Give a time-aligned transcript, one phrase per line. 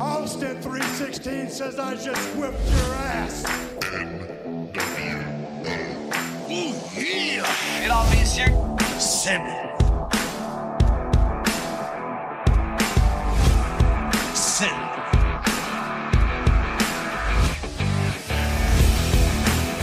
[0.00, 3.44] Austin 316 says I just whipped your ass.
[6.48, 7.42] Ooh, yeah!
[7.80, 8.54] Mesdames, messieurs,
[9.00, 9.42] Sim.
[14.34, 14.76] Sim.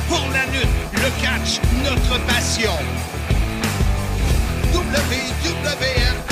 [0.08, 2.72] Pour la lutte, le catch, notre passion.
[4.72, 6.26] WWF.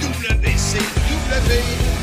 [0.00, 1.97] WCW.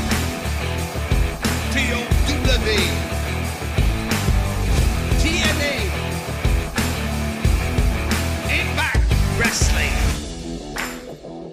[9.38, 9.90] Wrestling.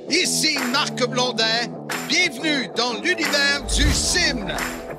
[0.09, 1.67] Ici Marc Blondin.
[2.07, 4.45] Bienvenue dans l'univers du sim.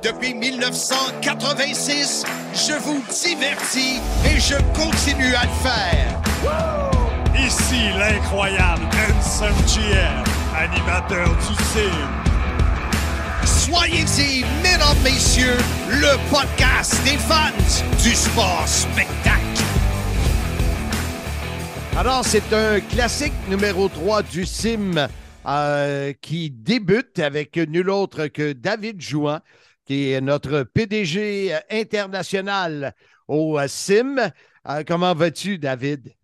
[0.03, 6.21] Depuis 1986, je vous divertis et je continue à le faire.
[7.39, 8.83] Ici l'incroyable
[9.19, 12.24] NSMGM, animateur du CIM.
[13.77, 15.57] Soyez-y, mesdames, messieurs,
[15.89, 17.51] le podcast des fans
[18.05, 19.43] du sport spectacle.
[21.97, 25.09] Alors, c'est un classique numéro 3 du CIM
[25.47, 29.41] euh, qui débute avec nul autre que David Jouan,
[29.87, 32.95] qui est notre PDG international
[33.27, 34.31] au CIM.
[34.69, 36.15] Euh, comment vas-tu, David?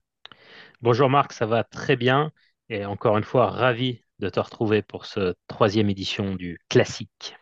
[0.82, 2.30] Bonjour Marc, ça va très bien
[2.68, 7.34] et encore une fois ravi de te retrouver pour ce troisième édition du classique.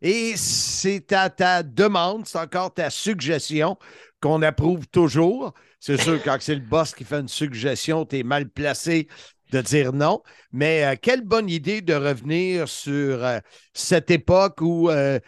[0.00, 3.76] Et c'est à ta demande, c'est encore ta suggestion
[4.20, 5.54] qu'on approuve toujours.
[5.80, 9.08] C'est sûr, quand c'est le boss qui fait une suggestion, tu es mal placé
[9.50, 10.22] de dire non.
[10.52, 13.38] Mais euh, quelle bonne idée de revenir sur euh,
[13.72, 15.18] cette époque où euh,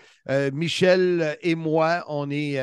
[0.52, 2.60] Michel et moi, on, est,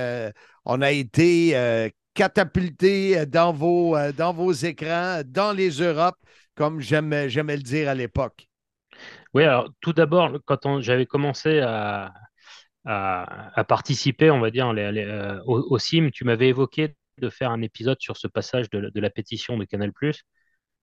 [0.63, 6.17] on a été catapultés dans vos, dans vos écrans, dans les Europes,
[6.55, 8.46] comme j'aimais le dire à l'époque.
[9.33, 12.13] Oui, alors tout d'abord, quand j'avais commencé à,
[12.85, 16.95] à- à participer, on va dire, les- les, euh, au, au CIM, tu m'avais évoqué
[17.19, 19.91] de faire un épisode sur ce passage de, la- de la pétition de Canal+.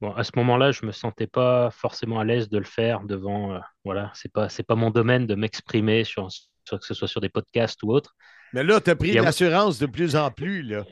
[0.01, 3.55] Bon, à ce moment-là, je me sentais pas forcément à l'aise de le faire devant,
[3.55, 6.29] euh, voilà, c'est pas, c'est pas mon domaine de m'exprimer sur,
[6.65, 8.15] sur que ce soit sur des podcasts ou autre.
[8.53, 10.63] Mais là, tu as pris l'assurance de plus en plus.
[10.63, 10.85] Là.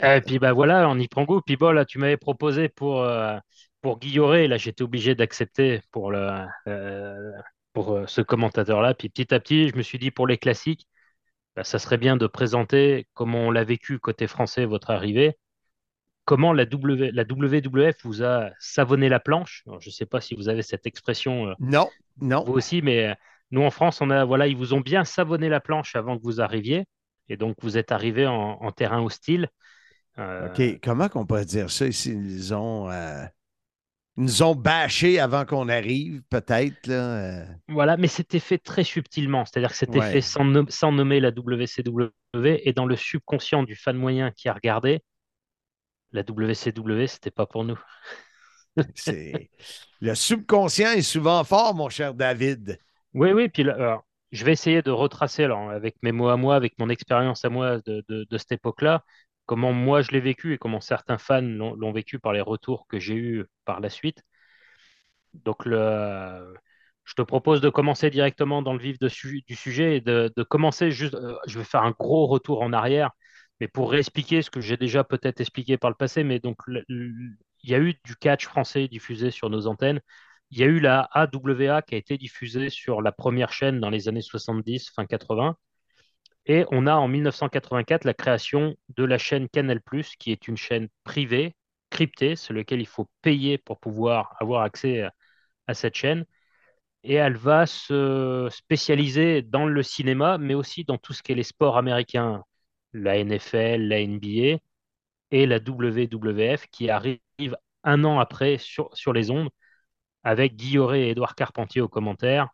[0.00, 1.40] Et puis bah voilà, on y prend goût.
[1.40, 3.36] Puis bon, là, tu m'avais proposé pour, euh,
[3.86, 7.30] pour Guilloret, là, j'étais obligé d'accepter pour, le, euh,
[7.72, 8.94] pour euh, ce commentateur-là.
[8.94, 10.88] Puis petit à petit, je me suis dit pour les classiques,
[11.54, 15.38] bah, ça serait bien de présenter comment on l'a vécu côté français, votre arrivée.
[16.24, 19.62] Comment la, w, la WWF vous a savonné la planche?
[19.68, 21.88] Alors, je ne sais pas si vous avez cette expression euh, Non,
[22.20, 22.42] non.
[22.42, 23.14] vous aussi, mais
[23.52, 26.24] nous en France, on a, voilà, ils vous ont bien savonné la planche avant que
[26.24, 26.86] vous arriviez.
[27.28, 29.48] Et donc, vous êtes arrivé en, en terrain hostile.
[30.18, 32.10] Euh, OK, comment qu'on peut dire ça ici?
[32.10, 33.24] Ils ont, euh,
[34.16, 36.86] ils nous ont bâché avant qu'on arrive, peut-être.
[36.86, 36.94] Là.
[37.42, 37.44] euh.
[37.68, 40.12] Voilà, mais c'était fait très subtilement, c'est-à-dire que c'était Ouais.
[40.12, 42.10] fait sans, nom- sans nommer la WCW
[42.64, 45.02] et dans le subconscient du fan moyen qui a regardé,
[46.12, 47.78] la WCW, c'était pas pour nous.
[50.00, 52.78] Le subconscient est souvent fort, mon cher David.
[53.14, 56.56] Oui, oui, puis alors, je vais essayer de retracer alors, avec mes mots à moi,
[56.56, 59.02] avec mon expérience à moi de, de- de cette époque-là,
[59.46, 62.98] comment moi je l'ai vécu et comment certains fans l'ont vécu par les retours que
[62.98, 64.22] j'ai eus par la suite.
[65.34, 65.66] Donc,
[67.06, 71.14] je te propose de commencer directement dans le vif du sujet et de, commencer juste.
[71.14, 73.10] euh, je vais faire un gros retour en arrière,
[73.60, 76.24] mais pour réexpliquer ce que j'ai déjà peut-être expliqué par le passé.
[76.24, 76.58] Mais donc,
[76.88, 80.00] il y a eu du catch français diffusé sur nos antennes.
[80.50, 83.90] Il y a eu la AWA qui a été diffusée sur la première chaîne dans
[83.90, 85.56] les années 70, fin 80.
[86.46, 89.80] Et on a en 1984 la création de la chaîne Canal+,
[90.18, 91.54] qui est une chaîne privée,
[91.90, 95.02] cryptée, sur laquelle il faut payer pour pouvoir avoir accès
[95.66, 96.24] à, cette chaîne.
[97.04, 101.34] Et elle va se spécialiser dans le cinéma, mais aussi dans tout ce qui est
[101.36, 102.44] les sports américains,
[102.92, 104.58] la NFL, la NBA
[105.32, 109.50] et la WWF, qui arrive un an après sur, sur les ondes,
[110.24, 112.50] avec Guilloret et Édouard Carpentier aux commentaires,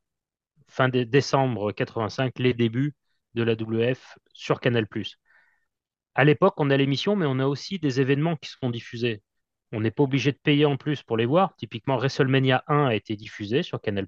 [0.68, 2.94] fin décembre 85, les débuts
[3.34, 4.86] de la WF sur Canal+.
[6.14, 9.22] À l'époque, on a l'émission, mais on a aussi des événements qui sont diffusés.
[9.72, 11.56] On n'est pas obligé de payer en plus pour les voir.
[11.56, 14.06] Typiquement, WrestleMania 1 a été diffusé sur Canal+,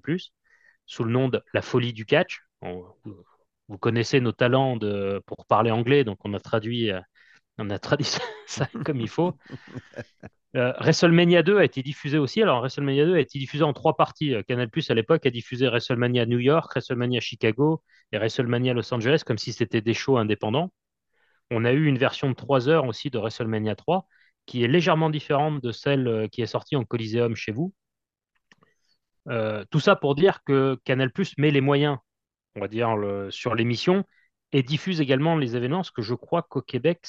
[0.85, 2.41] sous le nom de La Folie du Catch.
[2.61, 4.77] Vous, connaissez nos talents
[5.25, 7.01] pour parler anglais, donc on a traduit, euh,
[7.57, 8.07] on a traduit
[8.47, 9.33] ça comme il faut.
[10.55, 12.41] Euh, WrestleMania 2 a été diffusé aussi.
[12.41, 14.33] Alors, WrestleMania 2 a été diffusé en trois parties.
[14.33, 18.93] Euh, Canal Plus à l'époque a diffusé WrestleMania New York, WrestleMania Chicago et WrestleMania Los
[18.93, 20.71] Angeles comme si c'était des shows indépendants.
[21.51, 24.07] On a eu une version de 3 heures aussi de WrestleMania 3
[24.45, 27.73] qui est légèrement différente de celle euh, qui est sortie en Coliseum chez vous.
[29.71, 31.97] Tout ça pour dire que Canal Plus met les moyens
[32.55, 32.95] on va dire,
[33.31, 34.05] sur l'émission
[34.51, 37.05] et diffuse également les événements, parce que je crois qu'au Québec,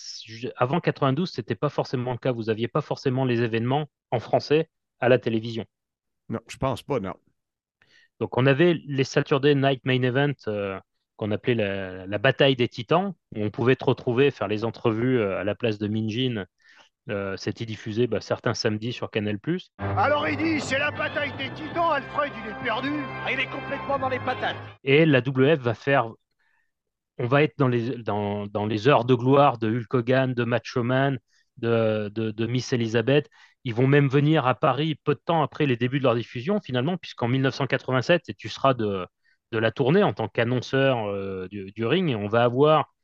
[0.57, 2.33] avant 92, c'était pas forcément le cas.
[2.33, 4.69] Vous aviez pas forcément les événements en français
[5.01, 5.65] à la télévision.
[6.29, 7.15] Non, je pense pas, non.
[8.21, 10.81] Donc, on avait les Saturday Night Main Event euh,
[11.17, 15.19] qu'on appelait la, la bataille des titans, où on pouvait te retrouver, faire les entrevues
[15.19, 16.45] euh, à la place de Minjin.
[17.09, 19.39] Euh, C'était diffusé bah, certains samedis sur Canal+.
[19.79, 22.91] Alors il dit, c'est la bataille des titans, Alfred, il est perdu.
[23.25, 24.57] Ah, Il est complètement dans les patates.
[24.83, 26.11] Et la WF va faire.
[27.19, 30.45] On va être dans les, dans, dans les heures de gloire de Hulk Hogan, de
[30.45, 31.19] Macho Man,
[31.57, 33.29] de, de, Miss Elizabeth.
[33.65, 36.61] Ils vont même venir à Paris peu de temps après les débuts de leur diffusion,
[36.61, 39.07] finalement, puisqu'en 1987, et tu seras de,
[39.53, 42.95] de la tournée en tant qu'annonceur euh, du, du ring, et on va avoir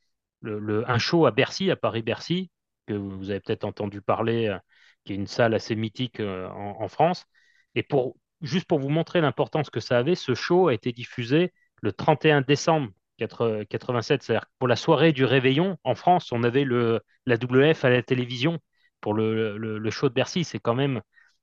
[0.40, 2.50] le, le- un show à Bercy, à Paris-Bercy,
[2.86, 4.58] que vous avez peut-être entendu parler, euh,
[5.04, 7.26] qui est une salle assez mythique euh, en, en France.
[7.74, 11.52] Et pour, juste pour vous montrer l'importance que ça avait, ce show a été diffusé
[11.82, 12.90] le 31 décembre
[13.26, 14.22] 80 87.
[14.22, 18.02] C'est-à-dire pour la soirée du réveillon, en France, on avait le, la WF à la
[18.02, 18.58] télévision
[19.00, 20.44] pour le, le- le show de Bercy.
[20.44, 21.00] C'est quand même,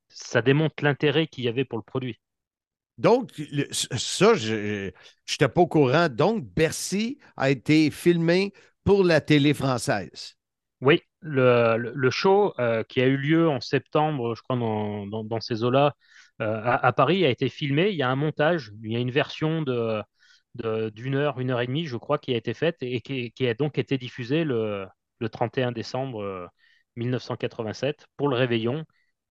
[0.08, 2.18] ça démontre l'intérêt qu'il y avait pour le produit.
[2.98, 3.30] Donc,
[3.72, 4.90] ça, je
[5.30, 6.08] n'étais pas au courant.
[6.08, 8.52] Donc, Bercy a été filmé
[8.84, 10.36] pour la télé française.
[10.80, 15.24] Oui, le, le- show euh, qui a eu lieu en septembre, je crois, dans, dans-
[15.24, 15.94] dans ces eaux-là,
[16.40, 17.90] euh, à, à Paris, a été filmé.
[17.90, 20.02] Il y a un montage, il y a une version de-
[20.54, 23.46] d'une heure, une heure et demie, je crois, qui a été faite et qui, qui
[23.48, 24.86] a donc été diffusée le,
[25.20, 26.46] le 31 décembre euh,
[26.96, 28.84] 1987 pour le réveillon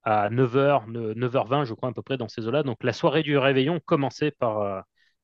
[0.04, 2.64] à 9h, 9h20, je crois, à peu près, dans ces eaux-là.
[2.64, 4.82] Donc la soirée du réveillon commençait par, euh,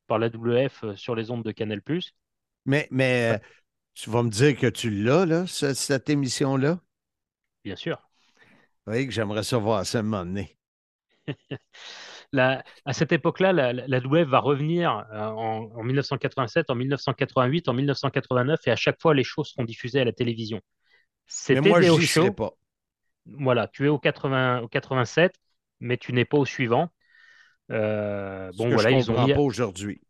[0.07, 1.81] par la WF euh, sur les ondes de Canal+.
[2.65, 3.39] Mais, mais euh,
[3.95, 6.79] tu vas me dire que tu l'as, là, ce- cette émission-là?
[7.65, 7.97] Bien sûr.
[8.87, 10.57] Oui, que j'aimerais savoir ça un moment donné.
[12.31, 17.73] La- à cette époque-là, la, la, va revenir euh, en, en 1987, en 1988, en
[17.73, 20.57] 1989, et à chaque fois, les shows seront diffusés à la télévision.
[20.57, 20.61] Mais
[21.27, 22.31] C'était moi, je shows.
[22.33, 22.51] pas.
[23.25, 25.33] Voilà, tu es au, 80, au 87,
[25.79, 26.89] mais tu n'es pas au suivant.
[27.71, 30.01] Euh, bon, voilà, je ils ont mis- pas aujourd'hui.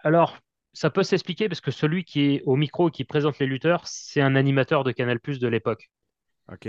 [0.00, 0.38] Alors,
[0.72, 3.86] ça peut s'expliquer parce que celui qui est au micro et qui présente les lutteurs,
[3.86, 5.90] c'est un animateur de Canal+ de l'époque.
[6.52, 6.68] OK.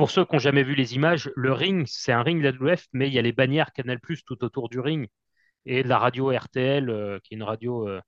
[0.00, 2.52] Pour ceux qui n'ont jamais vu les images, le ring, c'est un ring de la
[2.52, 5.06] WF, mais il y a les bannières Canal+ tout autour du ring
[5.66, 8.00] et de la radio RTL, euh, qui est une radio euh,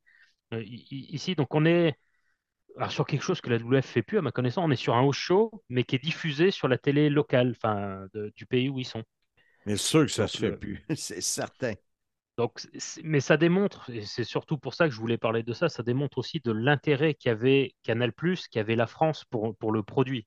[0.54, 1.34] euh, ici.
[1.34, 1.98] Donc on est
[2.88, 5.02] sur quelque chose que la WF fait plus, à ma connaissance, on est sur un
[5.02, 8.06] house show, mais qui est diffusé sur la télé locale, enfin,
[8.36, 9.04] du pays où ils sont.
[9.66, 10.82] Mais c'est sûr que ça Donc, se fait plus.
[10.96, 11.74] C'est certain.
[12.38, 12.66] Donc,
[13.04, 15.82] mais ça démontre, et c'est surtout pour ça que je voulais parler de ça, ça
[15.82, 18.14] démontre aussi de l'intérêt qu'avait Canal+,
[18.50, 20.26] qu'avait la France pour, pour le produit.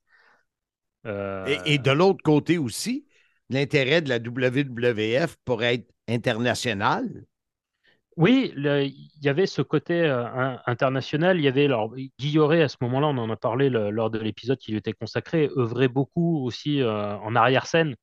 [1.06, 3.06] Euh, Et, et de l'autre côté aussi,
[3.50, 7.26] l'intérêt de la WWF pour être international.
[8.18, 11.38] Oui, le- il y avait ce côté euh, international.
[11.38, 14.20] Il y avait alors, Guilloré, à ce moment-là, on en a parlé le- lors de
[14.20, 17.96] l'épisode qui lui était consacré, œuvrait beaucoup aussi euh, en arrière-scène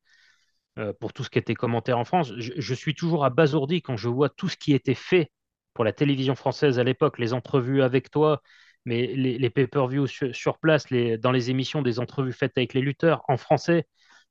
[1.01, 2.33] pour tout ce qui était commentaire en France.
[2.39, 5.31] Je, je suis toujours abasourdi quand je vois tout ce qui était fait
[5.75, 8.41] pour la télévision française à l'époque, les entrevues avec toi,
[8.85, 12.75] mais les, les pay-per-views sur, sur place, les, dans les émissions, des entrevues faites avec
[12.75, 13.87] les lutteurs en français,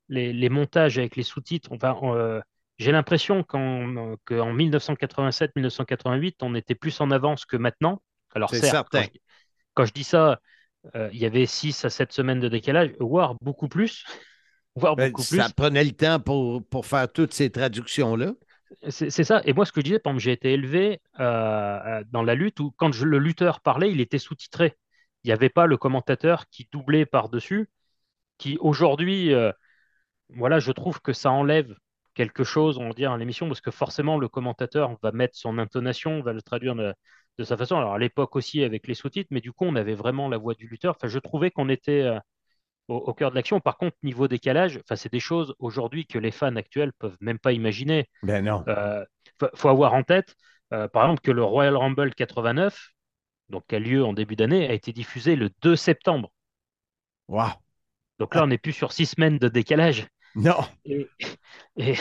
[0.08, 1.70] les, les montages avec les sous-titres.
[1.72, 2.40] Enfin, euh,
[2.78, 8.02] j'ai l'impression qu'en qu'en 1987-1988, on était plus en avance que maintenant.
[8.34, 9.02] Alors C'est certes, quand certain.
[9.02, 9.10] je,
[9.74, 10.40] quand je dis ça,
[10.96, 14.04] euh, il y avait 6 à 7 semaines de décalage, voire beaucoup plus.
[14.76, 15.54] Voire Ben, beaucoup ça plus.
[15.56, 18.34] prenait le temps pour, pour faire toutes ces traductions-là.
[18.88, 19.42] C'est ça.
[19.44, 22.34] Et moi, ce que je disais, par exemple, j'ai été élevé euh, euh, dans la
[22.34, 24.76] lutte où, quand le lutteur parlait, il était sous-titré.
[25.24, 27.68] Il n'y avait pas le commentateur qui doublait par-dessus,
[28.38, 29.52] qui aujourd'hui, euh,
[30.30, 31.74] voilà, je trouve que ça enlève
[32.14, 35.58] quelque chose, on va dire, à l'émission, parce que forcément, le commentateur va mettre son
[35.58, 36.94] intonation, va le traduire de,
[37.44, 37.76] sa façon.
[37.78, 40.54] Alors, à l'époque aussi, avec les sous-titres, mais du coup, on avait vraiment la voix
[40.54, 40.94] du lutteur.
[40.96, 42.08] Enfin, je trouvais qu'on était
[42.88, 43.60] au, au cœur de l'action.
[43.60, 47.52] Par contre, niveau décalage, c'est des choses aujourd'hui que les fans actuels peuvent même pas
[47.52, 48.08] imaginer.
[48.22, 48.64] Ben non.
[48.68, 49.04] Euh,
[49.54, 50.34] faut, avoir en tête,
[50.72, 52.90] euh, par exemple, que le Royal Rumble 89,
[53.48, 56.30] donc qui a lieu en début d'année, a été diffusé le 2 septembre.
[57.28, 57.48] Wow.
[58.18, 60.06] Donc là, on n'est plus sur six semaines de décalage.
[60.34, 60.56] Non.
[60.84, 61.08] Et,
[61.76, 61.94] et,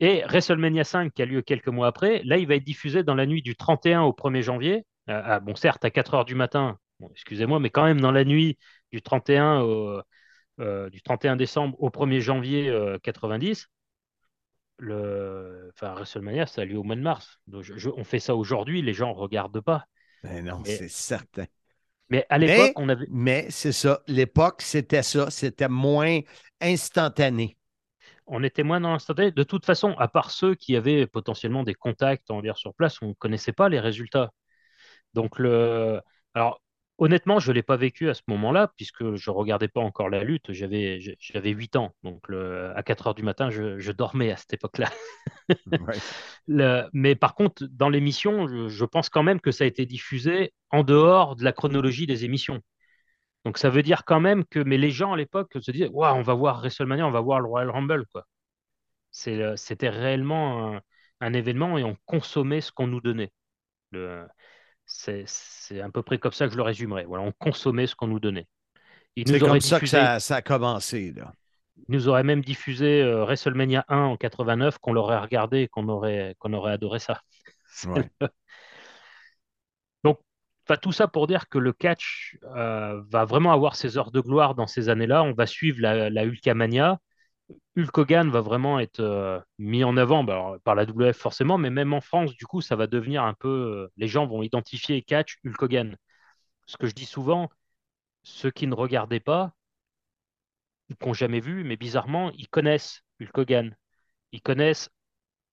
[0.00, 3.14] et WrestleMania 5, qui a lieu quelques mois après, là, il va être diffusé dans
[3.14, 4.84] la nuit du 31 au 1er janvier.
[5.08, 8.12] Euh, ah, bon, certes, à 4 heures du matin, bon, excusez-moi, mais quand même dans
[8.12, 8.58] la nuit
[8.96, 10.00] du 31, au,
[10.60, 13.66] euh, du 31 décembre au 1er janvier euh, 90.
[14.78, 17.38] Le, enfin, WrestleMania, ça a lieu au mois de mars.
[17.46, 19.84] Donc, je- je- on fait ça aujourd'hui, les gens ne regardent pas.
[20.22, 21.46] Ben non, Mais- c'est certain.
[22.08, 23.06] Mais à l'époque, on avait.
[23.10, 24.02] mais c'est ça.
[24.06, 25.30] L'époque, c'était ça.
[25.30, 26.20] C'était moins
[26.60, 27.56] instantané.
[28.28, 29.30] on était moins dans l'instantané.
[29.30, 33.00] De toute façon, à part ceux qui avaient potentiellement des contacts, on dire, sur place,
[33.00, 34.30] on ne connaissait pas les résultats.
[35.14, 36.00] Donc, le...
[36.34, 36.60] Alors,
[36.98, 40.08] honnêtement, je ne l'ai pas vécu à ce moment-là, puisque je ne regardais pas encore
[40.10, 40.52] la lutte.
[40.52, 41.94] J'avais, j'avais 8 ans.
[42.02, 42.72] Donc, le...
[42.76, 44.90] à 4 heures du matin, je, dormais à cette époque-là.
[46.92, 50.52] Mais par contre, dans l'émission, je, je pense quand même que ça a été diffusé
[50.70, 52.60] en dehors de la chronologie des émissions.
[53.44, 56.16] Donc ça veut dire quand même que, mais les gens à l'époque se disaient, waouh,
[56.16, 58.26] on va voir WrestleMania, on va voir le Royal Rumble, quoi.
[59.28, 60.80] Euh, c'était réellement
[61.20, 63.32] un, événement et on consommait ce qu'on nous donnait.
[64.86, 67.04] C'est à peu près comme ça que je le résumerais.
[67.04, 68.46] Voilà, on consommait ce qu'on nous donnait.
[69.16, 71.12] C'est comme ça que ça, a commencé.
[71.12, 71.32] Là.
[71.76, 75.88] Ils nous auraient même diffusé euh, WrestleMania 1 en 89, qu'on l'aurait regardé et qu'on
[75.88, 77.20] aurait, qu'on aurait adoré ça.
[80.82, 84.54] tout ça pour dire que le catch euh, va vraiment avoir ses heures de gloire
[84.54, 85.22] dans ces années-là.
[85.22, 86.98] On va suivre la, la Hulkamania.
[87.76, 91.70] Hulk Hogan va vraiment être euh, mis en avant bah, par la WF forcément, mais
[91.70, 93.48] même en France, du coup, ça va devenir un peu.
[93.48, 95.96] Euh, les gens vont identifier catch Hulk Hogan.
[96.66, 97.50] Ce que je dis souvent,
[98.24, 99.54] ceux qui ne regardaient pas,
[100.88, 103.76] qui n'ont jamais vu, mais bizarrement, ils connaissent Hulk Hogan.
[104.32, 104.90] Ils connaissent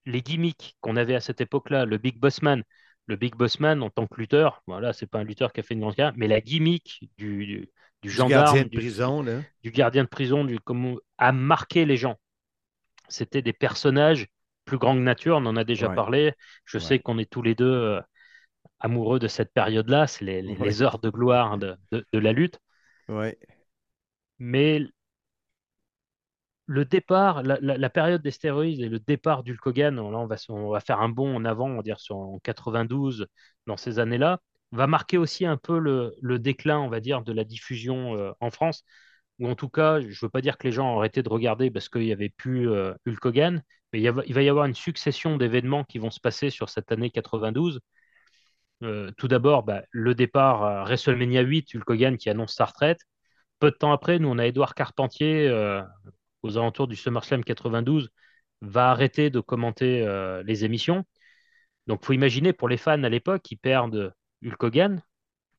[0.06, 2.64] les gimmicks qu'on avait à cette époque-là, le Big Boss Man
[3.06, 5.64] le Big Boss Man en tant que lutteur, voilà, c'est pas un lutteur qui a
[5.64, 7.70] fait une grande carrière, mais la gimmick du,
[8.02, 9.26] du, gendarme, gardien de prison,
[9.62, 12.18] du gardien de prison, du comment a marqué les gens.
[13.10, 14.28] C'était des personnages
[14.66, 16.34] plus grands que nature, on en a déjà parlé.
[16.66, 18.02] Je sais qu'on est tous les deux euh,
[18.80, 22.60] amoureux de cette période-là, c'est les, heures de gloire de, de, de la lutte.
[24.40, 24.88] Mais
[26.66, 31.02] le départ, la, période des stéroïdes et le départ là on va, on va faire
[31.02, 33.28] un bond en avant, on va dire sur, en 92,
[33.68, 34.40] dans ces années-là,
[34.72, 38.50] va marquer aussi un peu le, déclin, on va dire, de la diffusion euh, en
[38.50, 38.84] France,
[39.40, 41.30] ou en tout cas, je ne veux pas dire que les gens ont arrêté de
[41.30, 44.76] regarder parce qu'il n'y avait plus euh, Hulk Hogan, mais il, va y avoir une
[44.76, 47.82] succession d'événements qui vont se passer sur cette année 92.
[48.84, 53.00] Euh, tout d'abord, bah, le départ à WrestleMania 8, Hulk Hogan qui annonce sa retraite.
[53.60, 55.48] Peu de temps après, nous, on a Edouard Carpentier,
[56.44, 58.10] aux alentours du SummerSlam 92,
[58.62, 61.04] va arrêter de commenter euh, les émissions.
[61.88, 64.14] Donc, il faut imaginer pour les fans à l'époque, ils perdent
[64.46, 65.04] Hulk Hogan,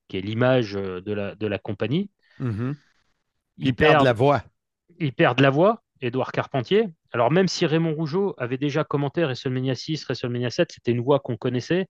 [0.08, 2.10] qui est l'image euh, de la, de la compagnie.
[2.40, 2.74] Mm-hmm.
[3.58, 4.42] Ils, perdent, la voix.
[4.98, 6.88] Ils perdent la voix, Édouard Carpentier.
[7.12, 11.20] Alors, même si Raymond Rougeau avait déjà commenté WrestleMania 6, WrestleMania 7, c'était une voix
[11.20, 11.86] qu'on connaissait.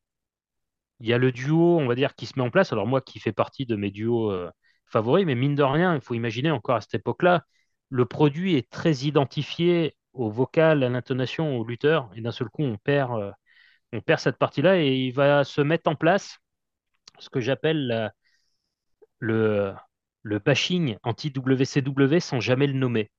[1.01, 2.73] Il y a le duo, on va dire, qui se met en place.
[2.73, 4.51] Alors, moi qui fais partie de mes duos euh,
[4.87, 7.45] favoris, mais mine de rien, il faut imaginer encore à cette époque-là,
[7.91, 12.63] le produit est très identifié au vocal, à l'intonation, au lutteur, et d'un seul coup,
[12.63, 13.13] on perd,
[13.93, 16.39] euh, cette partie-là, et il va se mettre en place
[17.19, 18.13] ce que j'appelle
[19.19, 19.73] le,
[20.23, 23.11] le bashing anti-WCW sans jamais le nommer.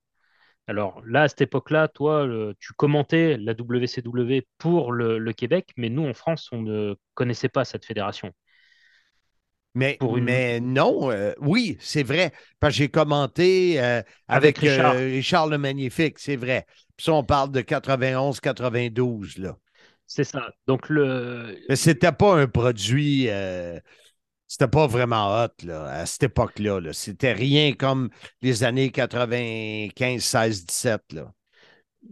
[0.67, 2.27] Alors là, à cette époque-là, toi,
[2.60, 7.65] tu commentais la WCW pour le, Québec, mais nous, en France, on ne connaissait pas
[7.65, 8.34] cette fédération.
[9.75, 12.32] Mais, mais non, euh, oui, c'est vrai.
[12.62, 15.48] Parce que j'ai commenté euh, avec, euh, Richard.
[15.48, 16.65] le Magnifique, c'est vrai.
[16.96, 19.58] Puis ça, on parle de 91-92, là.
[20.08, 20.50] C'est ça.
[20.65, 21.58] Donc, le.
[21.67, 23.27] Mais c'était pas un produit.
[24.48, 26.79] c'était pas vraiment hot, là, à cette époque-là.
[26.79, 28.10] -là, c'était rien comme
[28.41, 31.34] les années 95, 16, 17, là.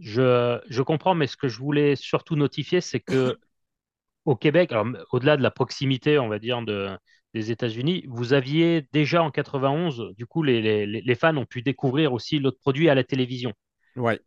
[0.00, 3.38] Je, je comprends, mais ce que je voulais surtout notifier, c'est que
[4.26, 4.74] au Québec,
[5.12, 6.90] au-delà de la proximité, on va dire, de,
[7.34, 12.12] des États-Unis, vous aviez déjà en 91, du coup, les, les, fans ont pu découvrir
[12.12, 13.52] aussi l'autre produit à la télévision.
[13.96, 14.20] Ouais.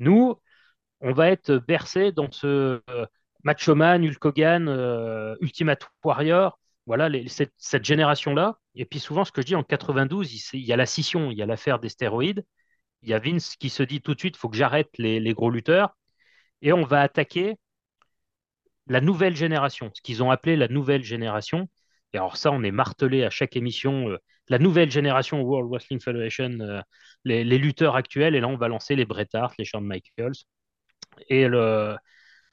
[0.00, 0.36] Nous,
[1.00, 3.06] on va être bercé dans ce euh,
[3.44, 8.58] Macho Man, Hulk Hogan, euh, Ultimate Warrior, voilà, cette, cette génération-là.
[8.74, 11.38] Et puis souvent, ce que je dis, en 92, il, y a la scission, il
[11.38, 12.44] y a l'affaire des stéroïdes.
[13.02, 15.20] Il y a Vince qui se dit tout de suite, il faut que j'arrête les,
[15.20, 15.96] les gros lutteurs.
[16.62, 17.56] Et on va attaquer
[18.88, 21.68] la nouvelle génération, ce qu'ils ont appelé la nouvelle génération.
[22.12, 24.08] Et alors ça, on est martelé à chaque émission.
[24.10, 26.80] Euh, la nouvelle génération World Wrestling Federation, euh,
[27.24, 30.32] les, lutteurs actuels, et là, on va lancer les Bret Hart, les Shawn Michaels.
[31.28, 31.96] Et le,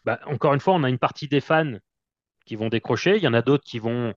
[0.04, 1.74] bah, encore une fois, on a une partie des fans
[2.46, 4.14] qui vont décrocher, il y en a d'autres qui vont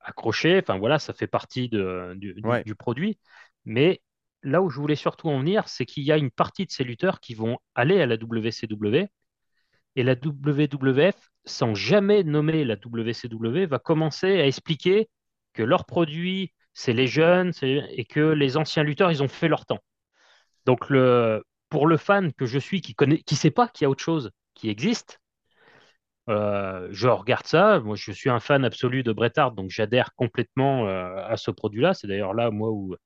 [0.00, 0.58] accrocher.
[0.62, 3.18] Enfin voilà, ça fait partie de, du, du, produit.
[3.64, 4.02] Mais
[4.42, 6.84] là où je voulais surtout en venir, c'est qu'il y a une partie de ces
[6.84, 9.08] lutteurs qui vont aller à la WCW
[9.96, 15.08] et la WWF, sans jamais nommer la WCW, va commencer à expliquer
[15.54, 19.64] que leur produit, c'est les jeunes et que les anciens lutteurs, ils ont fait leur
[19.66, 19.80] temps.
[20.66, 20.86] Donc,
[21.70, 24.30] pour le fan que je suis, qui ne sait pas qu'il y a autre chose
[24.54, 25.18] qui existe,
[26.28, 27.80] euh, je regarde ça.
[27.80, 31.50] Moi, je suis un fan absolu de Bret Hart, donc j'adhère complètement euh, à ce
[31.50, 31.94] produit-là.
[31.94, 32.96] C'est d'ailleurs là, moi, où,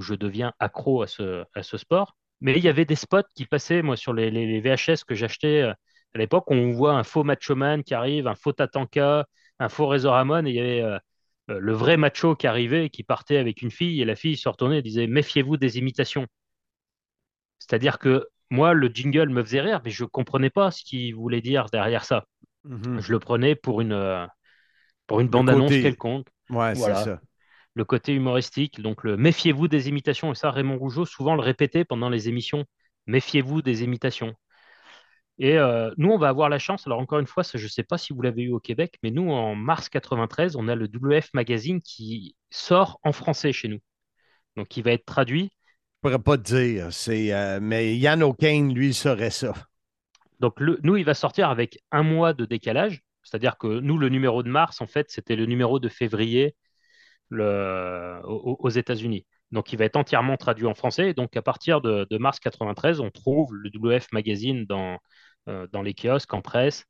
[0.00, 1.44] je deviens accro à ce,
[1.76, 2.16] sport.
[2.40, 5.74] Mais il y avait des spots qui passaient, moi, sur les VHS que j'achetais euh,
[6.14, 9.26] à l'époque, on voit un faux macho man qui arrive, un faux Tatanka,
[9.58, 10.98] un faux Razor Ramon, et il y avait euh,
[11.50, 14.36] euh, le vrai macho qui arrivait et qui partait avec une fille, et la fille
[14.36, 16.26] se retournait et disait Méfiez-vous des imitations.
[17.58, 21.14] C'est-à-dire que moi, le jingle me faisait rire, mais je ne comprenais pas ce qu'il
[21.14, 22.24] voulait dire derrière ça.
[22.64, 23.00] Mhm.
[23.00, 24.26] Je le prenais pour une, euh,
[25.06, 26.26] pour une Le bande-annonce côté- quelconque.
[26.50, 27.20] Ouais, c'est ça.
[27.74, 30.32] Le côté humoristique, donc le méfiez-vous des imitations.
[30.32, 32.64] Et ça, Raymond Rougeau souvent le répétait pendant les émissions.
[33.06, 34.34] Méfiez-vous des imitations.
[35.38, 37.68] Et euh, nous, on va avoir la chance, alors encore une fois, ça, je ne
[37.68, 40.74] sais pas si vous l'avez eu au Québec, mais nous, en mars 93, on a
[40.74, 43.78] le WF Magazine qui sort en français chez nous.
[44.56, 45.50] Donc, qui va être traduit.
[46.02, 46.92] Je pourrais pas te dire.
[46.92, 49.52] C'est, euh, mais Yann O'Kane, lui, saurait ça.
[50.40, 53.02] Donc, le- nous, il va sortir avec un mois de décalage.
[53.22, 56.56] C'est-à-dire que nous, le numéro de mars, en fait, c'était le numéro de février
[57.30, 59.26] le- aux, aux États-Unis.
[59.50, 61.10] Donc, il va être entièrement traduit en français.
[61.10, 64.98] Et donc, à partir de, de mars 93, on trouve le WF Magazine dans,
[65.72, 66.86] dans les kiosques, en presse.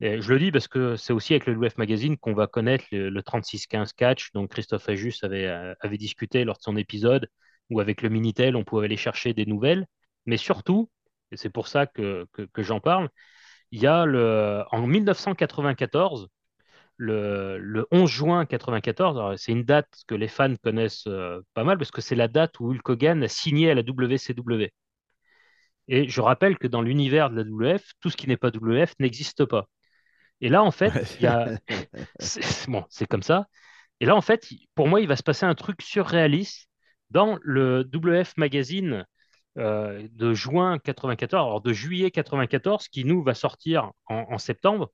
[0.00, 3.08] Je le dis parce que c'est aussi avec le WF Magazine qu'on va connaître le,
[3.08, 7.28] le 36-15 catch dont Christophe Ajus avait, euh, avait discuté lors de son épisode,
[7.70, 9.86] où avec le Minitel, on pouvait aller chercher des nouvelles.
[10.26, 10.90] Mais surtout,
[11.32, 12.26] et c'est pour ça que,
[12.58, 13.08] j'en parle,
[13.72, 16.28] il y a le, en 1994,
[16.98, 21.64] le, le 11 juin 94, alors c'est une date que les fans connaissent euh, pas
[21.64, 24.72] mal parce que c'est la date où Hulk Hogan a signé à la WCW.
[25.88, 28.94] Et je rappelle que dans l'univers de la WF, tout ce qui n'est pas WF
[29.00, 29.66] n'existe pas.
[30.40, 31.50] Et là, en fait, il y a...
[32.20, 33.46] c'est- bon, c'est comme ça.
[34.00, 36.68] Et là, en fait, pour moi, il va se passer un truc surréaliste
[37.10, 39.06] dans le WF Magazine
[39.58, 44.90] euh, de juin 94, alors de juillet 94, qui nous va sortir en, en septembre.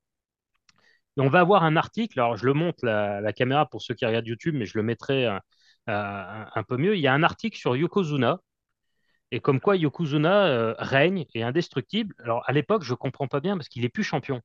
[1.16, 3.94] Et on va avoir un article, alors je le montre la, la caméra pour ceux
[3.94, 5.38] qui regardent YouTube, mais je le mettrai euh,
[5.88, 6.96] euh, un peu mieux.
[6.96, 8.38] Il y a un article sur Yokozuna,
[9.32, 12.14] et comme quoi Yokozuna euh, règne et est indestructible.
[12.20, 14.40] Alors à l'époque, je ne comprends pas bien parce qu'il est plus champion.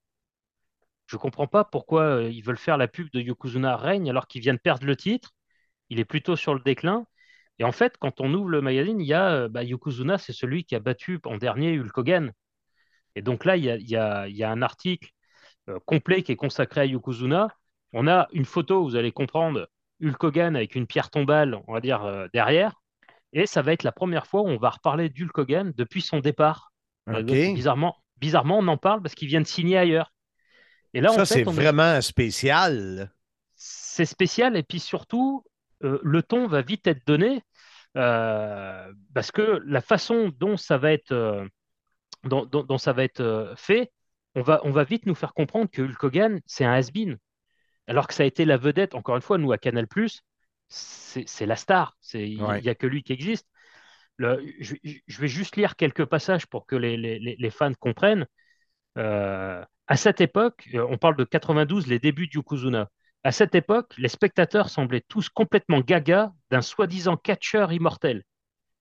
[1.06, 4.42] Je comprends pas pourquoi euh, ils veulent faire la pub de Yokozuna règne alors qu'il
[4.42, 5.31] vient de perdre le titre.
[5.90, 7.05] Il est plutôt sur le déclin.
[7.59, 10.33] Et en fait, quand on ouvre le magazine, il y a euh, bah, Yokozuna, c'est
[10.33, 12.33] celui qui a battu en dernier Hulk Hogan.
[13.16, 13.77] Et donc là, il y a,
[14.27, 15.11] il y a- un article
[15.85, 17.50] complet qui est consacré à Yokozuna.
[17.94, 19.70] On a une photo, vous allez comprendre,
[20.03, 22.74] Hulk Hogan avec une pierre tombale, on va dire, derrière.
[23.33, 26.20] Et ça va être la première fois où on va reparler d'Hulk Hogan depuis son
[26.20, 26.72] départ.
[27.09, 27.13] Euh.
[27.53, 30.11] Bizarrement, bizarrement, on en parle parce qu'il vient de signer ailleurs.
[30.94, 33.11] Et là, ça, en c'est fait, on est- vraiment spécial.
[33.55, 35.44] c'est spécial et puis surtout,
[35.83, 37.42] euh, le ton va vite être donné
[37.96, 41.46] euh, parce que la façon dont ça va être, euh,
[42.24, 43.92] dont, dont- dont ça va être fait,
[44.35, 47.18] on va, on va vite nous faire comprendre que Hulk Hogan, c'est un has-been.
[47.87, 49.87] Alors que ça a été la vedette, encore une fois, nous à Canal+,
[50.70, 51.98] c'est la star.
[52.14, 52.62] Il Ouais.
[52.62, 53.48] n'y a que lui qui existe.
[54.18, 54.75] Le- je,
[55.08, 58.27] je vais juste lire quelques passages pour que les, les- les- les fans comprennent.
[58.98, 62.90] Euh, à cette époque, euh, on parle de 92, les débuts du Yokozuna.
[63.24, 68.24] À cette époque, les spectateurs semblaient tous complètement gaga d'un soi-disant catcheur immortel.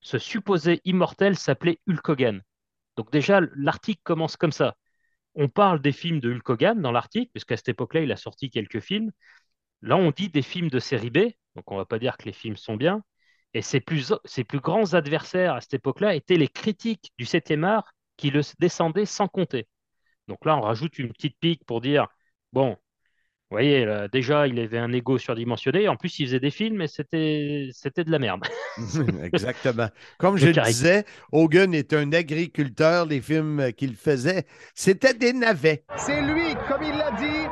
[0.01, 2.43] Ce supposé immortel s'appelait Hulk Hogan.
[2.97, 4.77] Donc déjà, l'article commence comme ça.
[5.35, 8.51] On parle des films de Hulk Hogan dans l'article, puisqu'à cette époque-là, il a sorti
[8.51, 9.13] quelques films.
[9.83, 11.19] Là, on dit des films de série B,
[11.57, 13.03] donc on ne va pas dire que les films sont bien.
[13.55, 17.65] Et ses plus, ses plus grands adversaires à cette époque-là étaient les critiques du 7e
[17.65, 19.67] art qui le descendaient sans compter.
[20.29, 22.09] Donc là, on rajoute une petite pique pour dire,
[22.53, 22.77] bon,
[23.49, 25.87] vous voyez, là, déjà, il avait un ego surdimensionné.
[25.87, 28.45] En plus, il faisait des films et c'était, c'était de la merde.
[29.23, 29.89] Exactement.
[30.19, 33.07] Comme je le disais, Hogan est un agriculteur.
[33.07, 35.85] Les films qu'il faisait, c'était des navets.
[35.97, 37.47] C'est lui, comme il l'a dit,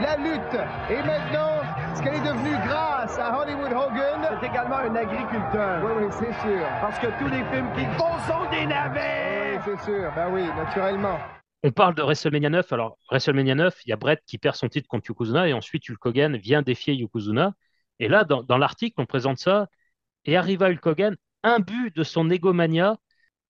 [0.00, 0.60] la lutte.
[0.90, 1.55] Et maintenant,
[1.96, 4.38] ce qu'elle est devenue grâce à Hollywood Hogan.
[4.40, 5.82] C'est également un agriculteur.
[5.84, 6.66] Oui, oui, c'est sûr.
[6.80, 9.56] Parce que tous les films qui font sont des navets.
[9.56, 10.12] Oui, c'est sûr.
[10.14, 11.18] Ben oui, naturellement.
[11.62, 12.72] On parle de WrestleMania 9.
[12.72, 15.88] Alors, WrestleMania 9, il y a Brett qui perd son titre contre Yokozuna et ensuite
[15.88, 17.54] Hulk Hogan vient défier Yokozuna.
[17.98, 19.68] Et là, dans, dans l'article, on présente ça.
[20.26, 22.96] Et arrive à Hulk Hogan, imbu de son égomania.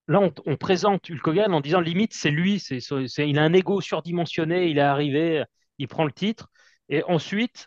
[0.09, 3.43] Là, on, on présente Hulk Hogan en disant limite, c'est lui, c'est, c'est- il a
[3.43, 5.43] un ego surdimensionné, il est arrivé,
[5.79, 6.49] il prend le titre.
[6.89, 7.67] Et ensuite,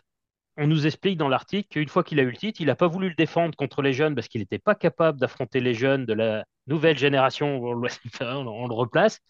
[0.60, 2.86] on nous explique dans l'article qu'une fois qu'il a eu le titre, il n'a pas
[2.86, 6.12] voulu le défendre contre les jeunes parce qu'il n'était pas capable d'affronter les jeunes de
[6.12, 7.88] la nouvelle génération, on le,
[8.20, 9.20] on le replace,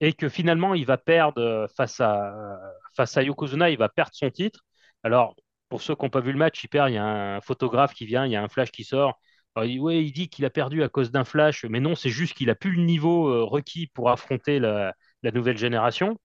[0.00, 2.56] et que finalement, il va perdre euh, face à, euh,
[2.96, 4.60] face à Yokozuna, il va perdre son titre.
[5.04, 5.36] Alors,
[5.68, 7.94] pour ceux qui n'ont pas vu le match, il perd, il y a un photographe
[7.94, 9.20] qui vient, il y a un flash qui sort.
[9.54, 12.48] Alors, il, dit qu'il a perdu à cause d'un flash, mais non, c'est juste qu'il
[12.48, 14.94] n'a plus le niveau euh, requis pour affronter la,
[15.32, 16.18] nouvelle génération.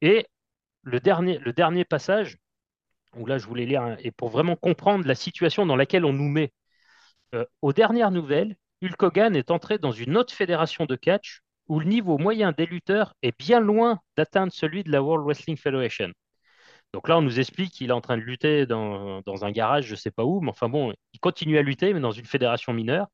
[0.00, 0.26] Et
[0.84, 2.38] le dernier passage,
[3.16, 6.28] où là je voulais lire, et pour vraiment comprendre la situation dans laquelle on nous
[6.28, 6.52] met.
[7.34, 11.80] Euh, aux dernières nouvelles, Hulk Hogan est entré dans une autre fédération de catch où
[11.80, 16.12] le niveau moyen des lutteurs est bien loin d'atteindre celui de la World Wrestling Federation.
[16.92, 19.92] Donc là, on nous explique qu'il est en train de lutter dans, un garage, je
[19.92, 22.72] ne sais pas où, mais enfin bon, il continue à lutter, mais dans une fédération
[22.72, 23.08] mineure.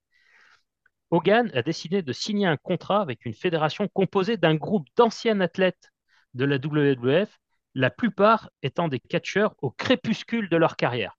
[1.11, 5.90] Hogan a décidé de signer un contrat avec une fédération composée d'un groupe d'anciens athlètes
[6.35, 7.38] de la WWF,
[7.74, 11.18] la plupart étant des catcheurs au crépuscule de leur carrière.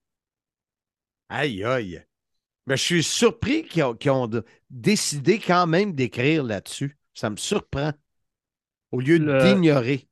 [1.29, 2.03] Aïe, aïe.
[2.67, 4.29] Mais je suis surpris qu'ils ont,
[4.69, 6.97] décidé quand même d'écrire là-dessus.
[7.13, 7.91] Ça me surprend.
[8.91, 10.07] Au lieu d'ignorer.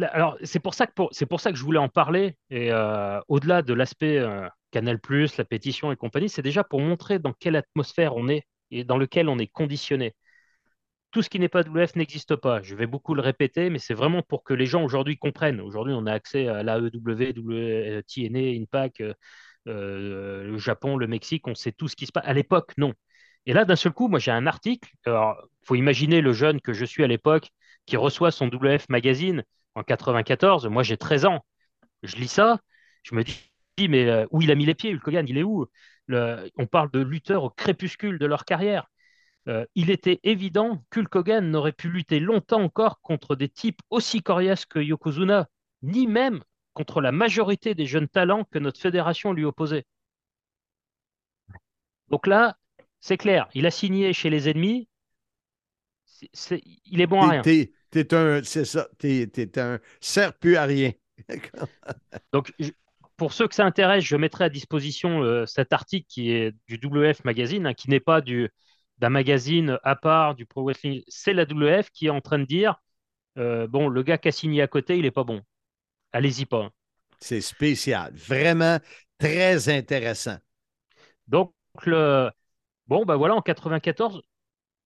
[0.00, 2.36] Alors, c'est pour, ça que c'est pour ça que je voulais en parler.
[2.50, 4.98] Et euh, au-delà de l'aspect euh, Canal,
[5.38, 8.42] la pétition et compagnie, c'est déjà pour montrer dans quelle atmosphère on est
[8.72, 10.14] et dans lequel on est conditionné.
[11.14, 12.60] Tout ce qui n'est pas WF n'existe pas.
[12.60, 15.60] Je vais beaucoup le répéter, mais c'est vraiment pour que les gens aujourd'hui comprennent.
[15.60, 19.00] Aujourd'hui, on a accès à l'AEW, TNA, Impact,
[19.68, 22.24] euh, le Japon, le Mexique, on sait tout ce qui se passe.
[22.26, 22.94] À l'époque, non.
[23.46, 24.90] Et là, d'un seul coup, moi, j'ai un article.
[25.06, 25.12] Il
[25.62, 27.50] faut imaginer le jeune que je suis à l'époque
[27.86, 29.44] qui reçoit son WF magazine
[29.76, 30.66] en 94.
[30.66, 31.44] Moi, j'ai 13 ans.
[32.02, 32.58] Je lis ça.
[33.04, 33.38] Je me dis,
[33.88, 35.66] mais euh, où il a mis les pieds, Hulk Il est où?
[36.08, 38.90] On parle de lutteurs au crépuscule de leur carrière.
[39.46, 44.22] Euh, il était évident qu'Hulk Hogan n'aurait pu lutter longtemps encore contre des types aussi
[44.22, 45.48] coriaces que Yokozuna,
[45.82, 49.84] ni même contre la majorité des jeunes talents que notre fédération lui opposait.
[52.08, 52.56] Donc là,
[53.00, 54.88] c'est clair, il a signé chez les ennemis,
[56.86, 57.42] il est bon à rien.
[57.42, 60.92] T'es un, c'est ça, t'es, un sert plus à rien.
[62.32, 62.52] Donc,
[63.16, 66.80] pour ceux que ça intéresse, je mettrai à disposition euh, cet article qui est du
[66.82, 68.50] WF Magazine, hein, qui n'est pas du,
[68.98, 71.02] d'un magazine à part du Pro Wrestling.
[71.08, 72.80] C'est la WF qui est en train de dire
[73.38, 75.42] euh, bon, le gars qui a signé à côté, il n'est pas bon
[76.14, 76.70] allez-y pas.
[77.20, 78.78] C'est spécial, vraiment
[79.18, 80.38] très intéressant.
[81.26, 81.52] Donc,
[81.84, 82.30] le...
[82.86, 84.22] bon, ben voilà, en 94,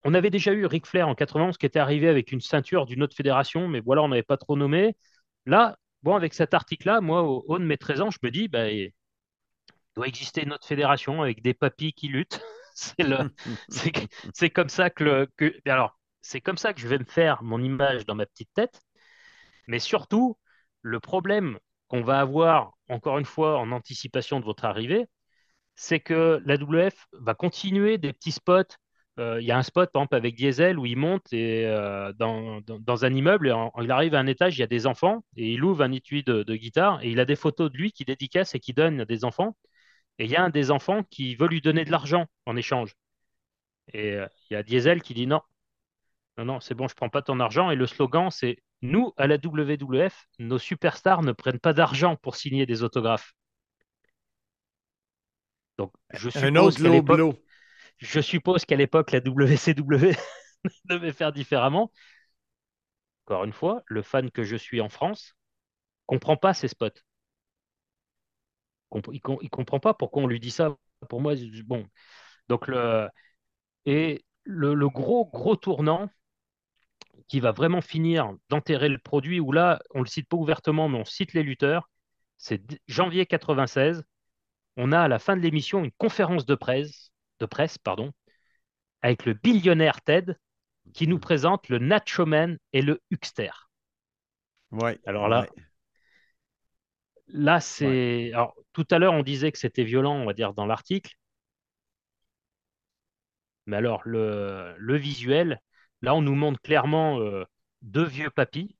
[0.04, 3.02] on avait déjà eu Ric Flair en 91 qui était arrivé avec une ceinture d'une
[3.02, 4.96] autre fédération, mais voilà, on n'avait pas trop nommé.
[5.46, 8.48] Là, bon, avec cet article-là, moi, au haut de mes 13 ans, je me dis,
[8.48, 8.92] ben, il
[9.96, 12.40] doit exister une autre fédération avec des papis qui luttent.
[14.34, 15.28] c'est, comme ça que, le...
[15.36, 15.54] que...
[15.66, 18.80] Alors, c'est comme ça que je vais me faire mon image dans ma petite tête.
[19.66, 20.38] Mais surtout,
[20.82, 25.06] le problème qu'on va avoir, encore une fois, en anticipation de votre arrivée,
[25.76, 28.74] c'est que la WF va continuer des petits spots.
[29.18, 32.12] Euh, il y a un spot, par exemple, avec Diesel où il monte et, euh,
[32.14, 35.52] dans, un immeuble, et il arrive à un étage, il y a des enfants, et
[35.52, 38.54] il ouvre un étui de, guitare, et il a des photos de lui qui dédicace
[38.54, 39.56] et qui donne à des enfants.
[40.18, 42.94] Et il y a un des enfants qui veut lui donner de l'argent en échange.
[43.92, 45.40] Et euh, il y a Diesel qui dit non,
[46.38, 47.70] non, non, c'est bon, je ne prends pas ton argent.
[47.70, 52.36] Et le slogan, c'est nous, à la WWF, nos superstars ne prennent pas d'argent pour
[52.36, 53.32] signer des autographes.
[55.78, 56.78] Donc, je suppose,
[57.98, 60.12] je suppose qu'à l'époque, la WCW
[60.84, 61.92] devait faire différemment.
[63.26, 65.34] Encore une fois, le fan que je suis en France
[66.06, 66.88] comprend pas ces spots.
[69.12, 70.76] Il ne comprend pas pourquoi on lui dit ça.
[71.08, 71.86] Pour moi, bon.
[72.48, 73.08] Donc, le,
[73.86, 76.10] et le, le gros, gros tournant,
[77.28, 80.88] qui va vraiment finir d'enterrer le produit, où là, on ne le cite pas ouvertement,
[80.88, 81.90] mais on cite les lutteurs.
[82.38, 84.02] C'est janvier 96.
[84.76, 88.12] On a à la fin de l'émission une conférence de presse, de presse pardon,
[89.02, 90.34] avec le billionnaire Ted
[90.94, 93.50] qui nous présente le Nacho Man et le Huckster.
[94.70, 94.98] Ouais.
[95.06, 95.46] Alors là,
[97.28, 98.32] là c'est.
[98.32, 101.14] Alors tout à l'heure, on disait que c'était violent, on va dire, dans l'article.
[103.66, 105.60] Mais alors, le, le visuel,
[106.02, 107.42] Là, on nous montre clairement euh,
[107.82, 108.76] deux vieux papis,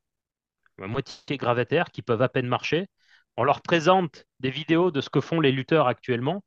[0.83, 2.89] à moitié gravataires, qui peuvent à peine marcher.
[3.37, 6.45] On leur présente des vidéos de ce que font les lutteurs actuellement.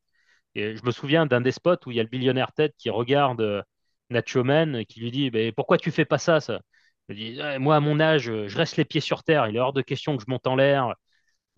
[0.56, 2.90] Et je me souviens d'un des spots où il y a le billionnaire Ted qui
[2.92, 3.64] regarde euh,
[4.12, 6.62] Nacho Man qui lui dit Pourquoi tu fais pas ça, ça?
[7.60, 9.48] Moi, à mon âge, je reste les pieds sur terre.
[9.48, 10.96] Il est hors de question que je monte en l'air.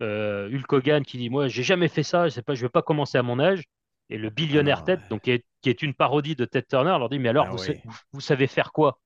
[0.02, 2.28] Euh, Hulk Hogan qui dit Moi, j'ai jamais fait ça.
[2.28, 3.64] Je ne vais pas commencer à mon âge.
[4.10, 5.30] Et le billionnaire ah Ted, donc, qui
[5.70, 7.72] est, une parodie de Ted Turner, leur dit Mais alors, ah
[8.12, 8.98] vous, savez faire quoi?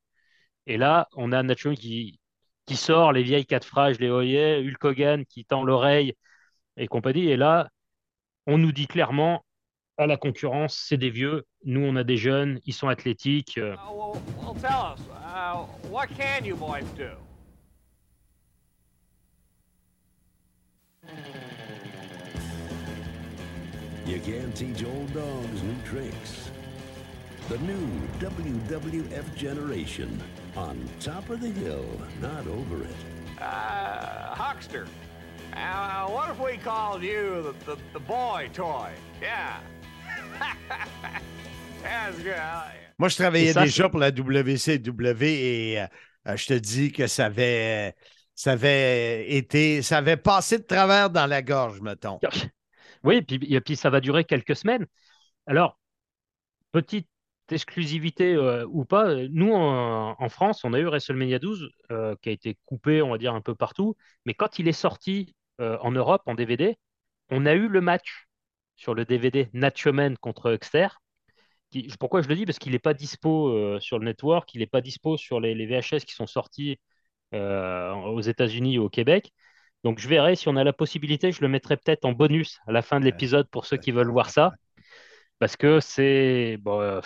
[0.66, 2.18] Et là, on a Nacho qui,
[2.66, 6.14] qui sort les vieilles quatre phrases, les Oye, Hulk Hogan qui tend l'oreille
[6.76, 7.28] et compagnie.
[7.28, 7.68] Et là,
[8.46, 9.44] on nous dit clairement
[9.98, 11.44] à la concurrence, c'est des vieux.
[11.64, 13.56] Nous, on a des jeunes, ils sont athlétiques.
[13.56, 17.27] Uh, well, tell us, uh, what can you boys do?
[24.06, 26.50] You can't teach old dogs new tricks.
[27.48, 27.86] The new
[28.18, 30.20] WWF generation.
[30.56, 31.86] On top of the hill,
[32.20, 33.40] not over it.
[33.40, 34.86] Uh, Huckster.
[35.54, 38.92] Uh, what if we called you the, the, the boy toy?
[39.20, 39.60] Yeah.
[41.82, 42.34] That's good.
[42.98, 47.94] Moi, je travaillais déjà pour la WCW et euh, je te dis que ça avait,
[48.38, 52.20] ça avait été, ça avait passé de travers dans la gorge, mettons.
[53.02, 54.86] Oui, et puis, puis ça va durer quelques semaines.
[55.46, 55.78] Alors,
[56.70, 57.08] petite
[57.50, 62.32] exclusivité euh, ou pas, nous en, France, on a eu WrestleMania 12 euh, qui a
[62.32, 63.96] été coupé, on va dire, un peu partout.
[64.24, 66.78] Mais quand il est sorti en Europe en DVD,
[67.30, 68.28] on a eu le match
[68.76, 70.88] sur le DVD Nacho Man contre Huxter
[71.98, 72.46] pourquoi je le dis?
[72.46, 75.54] Parce qu'il n'est pas dispo euh, sur le network, il n'est pas dispo sur les,
[75.66, 76.74] VHS qui sont sortis euh,
[77.32, 79.32] aux États-Unis ou au Québec.
[79.84, 82.72] Donc je verrai si on a la possibilité, je le mettrai peut-être en bonus à
[82.72, 84.52] la fin de l'épisode pour ceux qui veulent voir ça.
[85.38, 86.56] Parce que c'est.
[86.60, 87.00] Bon, euh,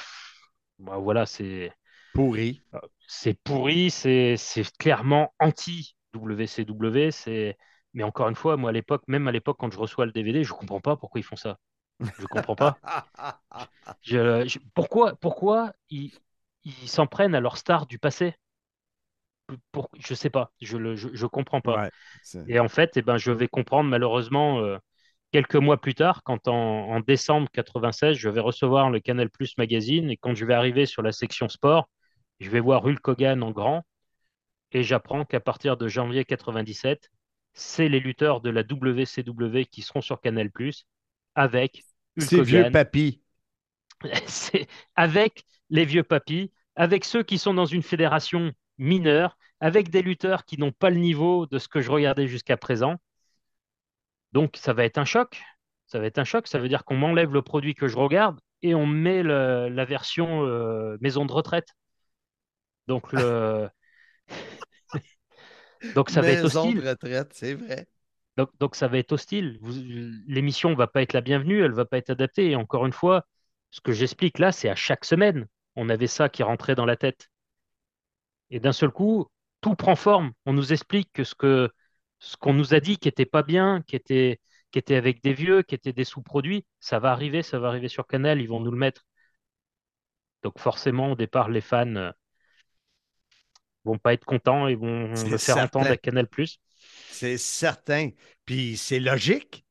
[0.78, 1.72] voilà, c'est.
[2.14, 2.62] Pourri.
[3.06, 4.36] C'est pourri, c'est
[4.78, 7.10] clairement anti-WCW.
[7.94, 10.44] Mais encore une fois, moi à l'époque, même à l'époque, quand je reçois le DVD,
[10.44, 11.58] je ne comprends pas pourquoi ils font ça.
[12.00, 12.78] Je comprends pas.
[14.74, 16.10] pourquoi pourquoi ils
[16.86, 18.34] s'en prennent à leur star du passé?
[19.72, 20.52] Pour, Je sais pas.
[20.60, 21.88] Je ne je, comprends pas.
[22.48, 24.78] et en fait, eh ben, je vais comprendre malheureusement euh,
[25.32, 30.10] quelques mois plus tard, quand en, décembre 96, je vais recevoir le Canal Plus magazine
[30.10, 31.88] et quand je vais arriver sur la section sport,
[32.40, 33.84] je vais voir Hulk Hogan en grand
[34.72, 37.10] et j'apprends qu'à partir de janvier 97,
[37.54, 40.86] c'est les lutteurs de la WCW qui seront sur Canal Plus
[41.34, 41.82] avec
[42.18, 43.22] ces vieux papis.
[44.26, 50.02] C'est avec les vieux papis, avec ceux qui sont dans une fédération mineure, avec des
[50.02, 52.96] lutteurs qui n'ont pas le niveau de ce que je regardais jusqu'à présent.
[54.32, 55.40] Donc ça va être un choc.
[55.86, 56.46] Ça va être un choc.
[56.46, 60.46] Ça veut dire qu'on m'enlève le produit que je regarde et on met la version
[60.46, 61.68] euh, maison de retraite.
[62.86, 63.68] Donc le.
[65.94, 66.76] Donc ça va être hostile.
[66.76, 67.86] Maison de retraite, c'est vrai.
[68.36, 69.58] Donc, ça va être hostile.
[70.26, 72.50] L'émission ne va pas être la bienvenue, elle ne va pas être adaptée.
[72.50, 73.26] Et encore une fois,
[73.70, 75.46] ce que j'explique là, c'est à chaque semaine.
[75.76, 77.28] On avait ça qui rentrait dans la tête.
[78.52, 79.26] Et d'un seul coup,
[79.62, 80.32] tout prend forme.
[80.44, 81.70] On nous explique que ce que
[82.18, 84.38] ce qu'on nous a dit qui n'était pas bien, qui était,
[84.70, 87.88] qui était avec des vieux, qui était des sous-produits, ça va arriver, ça va arriver
[87.88, 89.06] sur Canal, ils vont nous le mettre.
[90.44, 92.12] Donc forcément, au départ, les fans ne euh,
[93.84, 96.28] vont pas être contents, ils vont le faire entendre à Canal+.
[97.10, 98.10] C'est certain.
[98.44, 99.64] Puis c'est logique.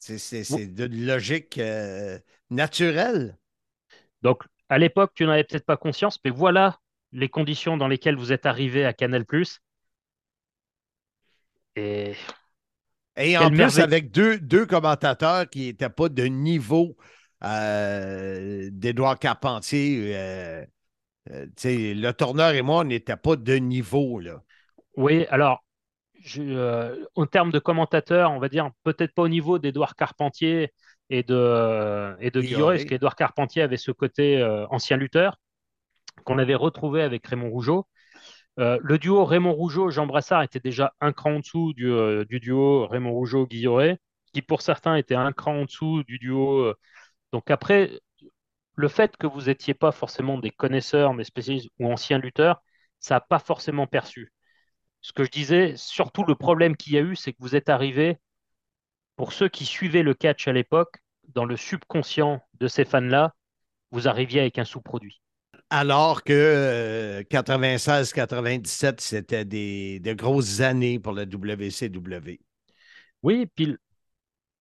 [0.00, 2.18] C'est de logique euh,
[2.50, 3.38] naturelle.
[4.22, 6.80] Donc, à l'époque, tu n'en avais peut-être pas conscience, mais voilà
[7.12, 9.24] les conditions dans lesquelles vous êtes arrivé à Canal+.
[11.76, 12.14] Et,
[13.16, 16.96] Et en plus, avec deux, deux commentateurs qui n'étaient pas de niveau
[17.44, 20.64] euh, d'Édouard Carpentier, euh,
[21.64, 24.20] le tourneur et moi, on n'était pas de niveau.
[24.20, 24.42] Là.
[24.96, 25.64] Oui, alors,
[26.38, 30.72] euh, en termes de commentateurs, on va dire peut-être pas au niveau d'Edouard Carpentier
[31.10, 35.36] et de, et de Guillaume, parce qu'Edouard Carpentier avait ce côté euh, ancien lutteur
[36.24, 37.86] qu'on avait retrouvé avec Raymond Rougeau.
[38.58, 41.86] Euh, le duo Raymond Rougeau-Jean Brassard était déjà un cran en dessous du,
[42.40, 43.96] duo Raymond Rougeau-Guillaume,
[44.32, 46.74] qui pour certains était un cran en dessous du duo.
[47.32, 48.00] donc après,
[48.76, 52.62] le fait que vous n'étiez pas forcément des connaisseurs, mais spécialistes ou anciens lutteurs,
[53.00, 54.32] ça n'a pas forcément perçu
[55.00, 57.68] ce que je disais, surtout le problème qu'il y a eu, c'est que vous êtes
[57.68, 58.18] arrivé,
[59.16, 63.34] pour ceux qui suivaient le catch à l'époque, dans le subconscient de ces fans-là,
[63.90, 65.20] vous arriviez avec un sous-produit.
[65.70, 72.40] Alors que 96-97, euh, c'était des, de grosses années pour la WCW.
[73.22, 73.76] Oui, puis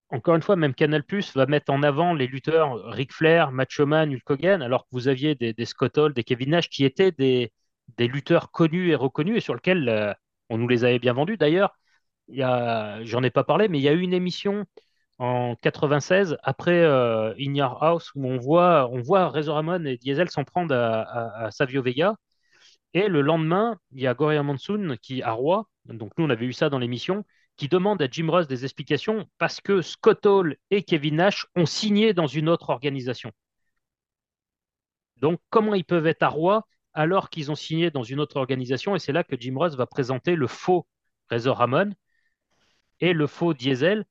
[0.09, 3.85] encore une fois, même Canal Plus va mettre en avant les lutteurs Ric Flair, Macho
[3.85, 7.11] Man, Hulk Hogan, alors que vous aviez des, Scott Hall, des Kevin Nash qui étaient
[7.11, 7.51] des,
[7.97, 10.13] des lutteurs connus et reconnus et sur lesquels euh,
[10.49, 11.37] on nous les avait bien vendus.
[11.37, 11.77] D'ailleurs,
[12.29, 14.65] j'en ai pas parlé, mais il y a eu une émission
[15.19, 19.97] en 96 après euh, In Your House où on voit, on voit Razor Ramon et
[19.97, 22.15] Diesel s'en prendre à, Savio Vega.
[22.93, 26.45] Et le lendemain, il y a Goria Monsoon qui à Roi, donc nous on avait
[26.45, 27.25] eu ça dans l'émission,
[27.57, 31.65] qui demande à Jim Ross des explications parce que Scott Hall et Kevin Nash ont
[31.65, 33.31] signé dans une autre organisation.
[35.17, 38.95] Donc comment ils peuvent être à Roi alors qu'ils ont signé dans une autre organisation?
[38.95, 40.87] Et c'est là que Jim Ross va présenter le faux
[41.29, 41.91] Razor Ramon
[42.99, 44.05] et le faux Diesel.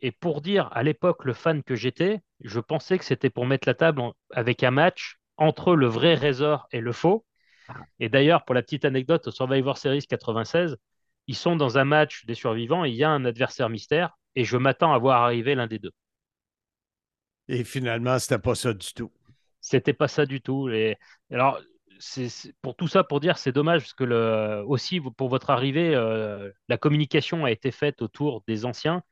[0.00, 3.68] Et pour dire à l'époque le fan que j'étais, je pensais que c'était pour mettre
[3.68, 7.24] la table avec un match entre le vrai Razor et le faux.
[8.00, 10.76] Et d'ailleurs, pour la petite anecdote, au Survivor Series 96,
[11.26, 14.44] ils sont dans un match des survivants et il y a un adversaire mystère et
[14.44, 15.92] je m'attends à voir arriver l'un des deux.
[17.48, 19.10] Et finalement, c'était pas ça du tout.
[19.60, 20.68] C'était pas ça du tout.
[20.68, 20.96] Et
[21.30, 21.60] alors,
[21.98, 22.28] c'est
[22.62, 26.50] pour tout ça, pour dire, c'est dommage parce que le, aussi pour votre arrivée, euh,
[26.68, 29.02] la communication a été faite autour des anciens.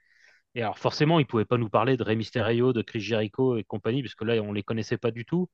[0.54, 3.56] Et alors forcément, il ne pouvait pas nous parler de Rey Mysterio, de Chris Jericho
[3.56, 5.48] et compagnie, parce que là, on ne les connaissait pas du tout.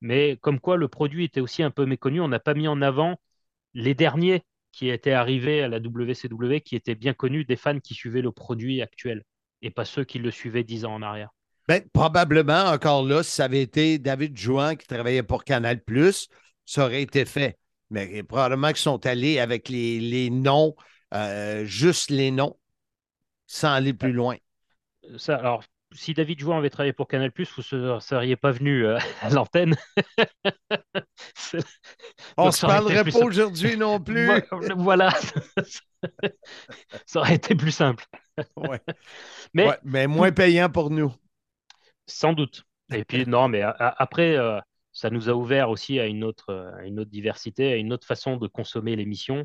[0.00, 2.20] Mais comme quoi, le produit était aussi un peu méconnu.
[2.20, 3.20] On n'a pas mis en avant
[3.74, 7.94] les derniers qui étaient arrivés à la WCW, qui étaient bien connus des fans qui
[7.94, 9.24] suivaient le produit actuel,
[9.62, 11.30] et pas ceux qui le suivaient dix ans en arrière.
[11.68, 15.80] Ben, probablement, encore là, si ça avait été David Jouan qui travaillait pour Canal,
[16.64, 17.58] ça aurait été fait.
[17.90, 20.74] Mais probablement qu'ils sont allés avec les, noms,
[21.14, 22.56] euh, juste les noms,
[23.50, 24.36] sans aller plus loin.
[25.16, 28.96] Ça, alors, si David Jouan avait travaillé pour Canal, vous ne seriez pas venu euh,
[29.20, 29.74] à l'antenne.
[32.36, 34.30] On ne se parlerait pas aujourd'hui non plus.
[34.76, 35.12] voilà.
[37.06, 38.06] ça aurait été plus simple.
[39.52, 41.12] Mais, mais moins payant pour nous.
[42.06, 42.64] Sans doute.
[42.94, 44.58] Et puis, non, mais après, euh,
[44.92, 48.06] ça nous a ouvert aussi à une, autre, à une autre diversité, à une autre
[48.06, 49.44] façon de consommer l'émission.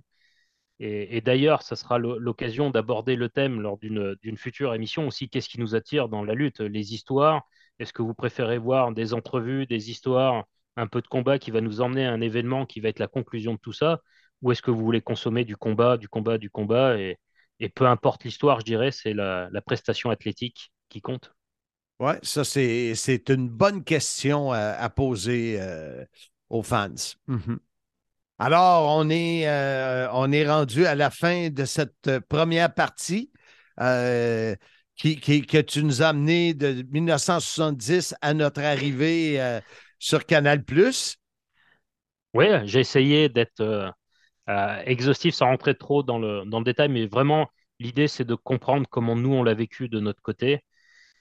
[0.80, 5.30] Et, d'ailleurs, ça sera l'occasion d'aborder le thème lors d'une future émission aussi.
[5.30, 6.60] Qu'est-ce qui nous attire dans la lutte?
[6.60, 7.48] Les histoires
[7.80, 11.62] Est-ce que vous préférez voir des entrevues, des histoires, un peu de combat qui va
[11.62, 14.02] nous emmener à un événement qui va être la conclusion de tout ça?
[14.42, 16.98] Ou est-ce que vous voulez consommer du combat, du combat, du combat?
[16.98, 17.18] Et,
[17.74, 21.34] peu importe l'histoire, je dirais, c'est la, prestation athlétique qui compte.
[22.02, 26.04] Oui, ça, c'est une bonne question à, poser euh,
[26.50, 26.90] aux fans.
[27.30, 27.60] Mm-hmm.
[28.38, 33.32] Alors, on est, euh, on est rendu à la fin de cette première partie
[33.80, 34.56] euh,
[34.96, 39.62] qui, que tu nous as amené de 1970 à notre arrivée euh,
[40.00, 40.66] sur Canal.
[42.34, 43.94] Oui, j'ai essayé d'être
[44.86, 48.86] exhaustif sans rentrer trop dans le, dans le détail, mais vraiment, l'idée, c'est de comprendre
[48.90, 50.60] comment nous, on l'a vécu de notre côté.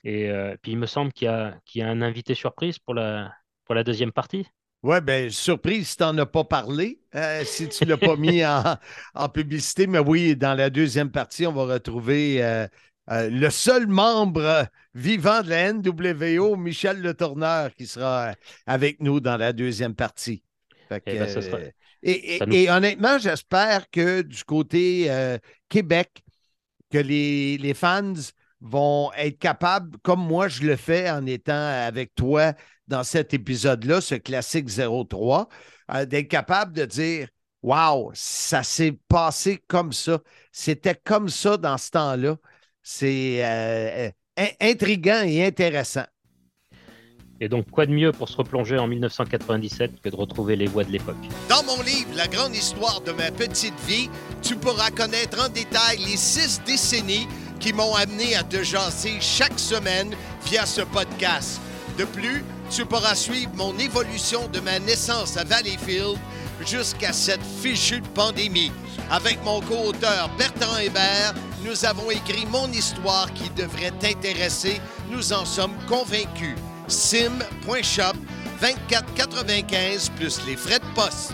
[0.02, 0.28] Et
[0.62, 1.28] puis, il me semble qu'il
[1.74, 3.32] y, y, a un invité surprise pour la,
[3.64, 4.46] pour la deuxième partie.
[4.84, 8.16] Oui, bien, surprise si tu n'en as pas parlé, euh, si tu ne l'as pas
[8.16, 8.42] mis
[9.14, 9.86] en, publicité.
[9.86, 12.66] Mais oui, dans la deuxième partie, on va retrouver euh,
[13.10, 18.34] euh, le seul membre vivant de la NWO, Michel Le Tourneur, qui sera
[18.66, 20.42] avec nous dans la deuxième partie.
[22.02, 25.10] Eh ben, et, honnêtement, j'espère que du côté
[25.70, 26.22] Québec,
[26.92, 28.12] que les, les fans
[28.64, 32.54] vont être capables, comme moi je le fais en étant avec toi
[32.88, 35.48] dans cet épisode-là, ce classique 03,
[35.92, 37.28] euh, d'être capable de dire
[37.62, 40.18] Wow, ça s'est passé comme ça.
[40.52, 42.36] C'était comme ça dans ce temps-là.
[42.82, 46.04] C'est euh, euh, intriguant et intéressant.
[47.40, 50.84] Et donc, quoi de mieux pour se replonger en 1997 que de retrouver les voix
[50.84, 51.16] de l'époque?
[51.48, 54.08] Dans mon livre La grande histoire de ma petite vie,
[54.42, 57.26] tu pourras connaître en détail les six décennies
[57.64, 61.62] qui m'ont amené à te jaser chaque semaine via ce podcast.
[61.96, 66.18] De plus, tu pourras suivre mon évolution de ma naissance à Valleyfield
[66.66, 68.70] jusqu'à cette fichue pandémie.
[69.10, 71.32] Avec mon co-auteur Bertrand Hébert,
[71.64, 74.78] nous avons écrit mon histoire qui devrait t'intéresser.
[75.10, 76.56] Nous en sommes convaincus.
[76.86, 78.18] sim.shop
[78.60, 81.32] 24,95 plus les frais de poste.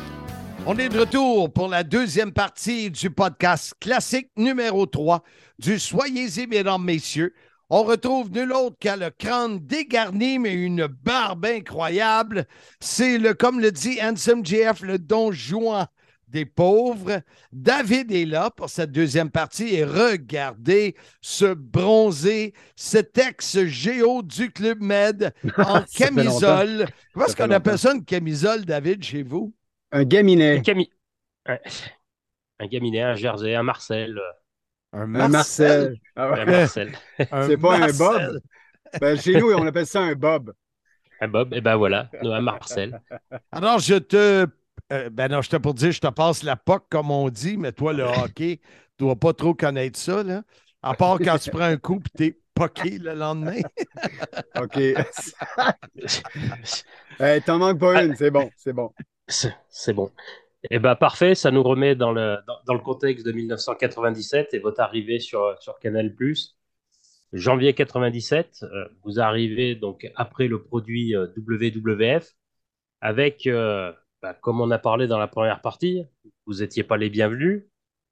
[0.67, 5.23] On est de retour pour la deuxième partie du podcast classique numéro 3
[5.59, 7.35] du Soyez-y, mesdames, messieurs.
[7.71, 12.47] On retrouve nul autre qu'à le crâne dégarni, mais une barbe incroyable.
[12.79, 15.87] C'est le, comme le dit Handsome GF, le don Juan
[16.29, 17.23] des pauvres.
[17.53, 24.81] David est là pour cette deuxième partie et regardez ce bronzé, cet ex-géo du Club
[24.81, 26.87] Med en camisole.
[27.13, 29.53] Comment est-ce qu'on appelle ça une camisole, David, chez vous?
[29.93, 30.63] Un gaminet.
[31.47, 31.59] Un,
[32.61, 34.21] un gaminet, un jersey, un Marcel.
[34.93, 35.97] Un Marcel.
[36.17, 36.93] Un Marcel.
[37.19, 38.41] C'est pas un Bob.
[39.01, 40.53] Ben, chez nous, on appelle ça un Bob.
[41.21, 43.01] Un Bob, et eh ben voilà, un Marcel.
[43.53, 44.47] Alors, je te.
[44.93, 47.57] Euh, ben non, je te pour dire, je te passe la POC, comme on dit,
[47.57, 48.61] mais toi, le hockey,
[48.99, 50.43] tu dois pas trop connaître ça, là.
[50.83, 53.61] À part quand tu prends un coup et t'es poqué le lendemain.
[54.61, 54.77] OK.
[57.21, 58.91] hey, T'en manques pas une, c'est bon, c'est bon.
[59.69, 60.11] C'est bon.
[60.71, 64.81] Eh ben parfait, ça nous remet dans le, dans, le contexte de 1997 et votre
[64.81, 66.15] arrivée sur, sur Canal+.
[67.33, 72.35] Janvier 97, euh, vous arrivez donc après le produit euh, WWF
[73.01, 76.05] avec, euh, bah, comme on a parlé dans la première partie,
[76.47, 77.65] vous n'étiez pas les bienvenus.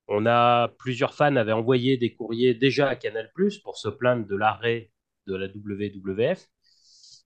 [0.07, 3.31] On a plusieurs fans avaient envoyé des courriers déjà à Canal+
[3.63, 4.91] pour se plaindre de l'arrêt
[5.27, 6.49] de la WWF.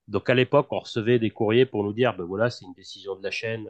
[0.09, 3.17] Donc à l'époque, on recevait des courriers pour nous dire, ben voilà, c'est une décision
[3.17, 3.69] de la chaîne,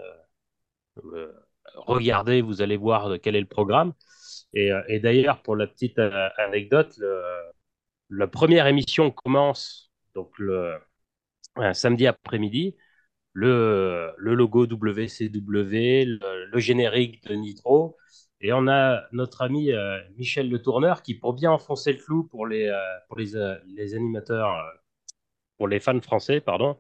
[1.05, 1.33] euh,
[1.77, 3.93] regardez, vous allez voir quel est le programme.
[4.55, 6.99] Et, euh, d'ailleurs, pour la petite euh, anecdote,
[8.11, 10.77] la première émission commence donc le
[11.57, 12.77] un samedi après-midi.
[13.35, 16.05] Le, le, logo WCW,
[16.53, 17.97] le, générique de Nitro,
[18.41, 22.25] Et on a notre ami euh, Michel Le Tourneur qui, pour bien enfoncer le flou
[22.25, 22.79] pour les, euh,
[23.09, 24.55] pour euh, les animateurs,
[25.63, 26.77] pour les fans français, pardon,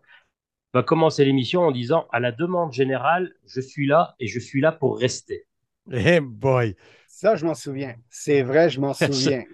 [0.74, 4.60] va commencer l'émission en disant À la demande générale, je suis là et je suis
[4.60, 5.46] là pour rester.
[5.92, 6.74] Eh boy!
[7.06, 7.94] Ça, je m'en souviens.
[8.10, 9.44] C'est vrai, je m'en souviens.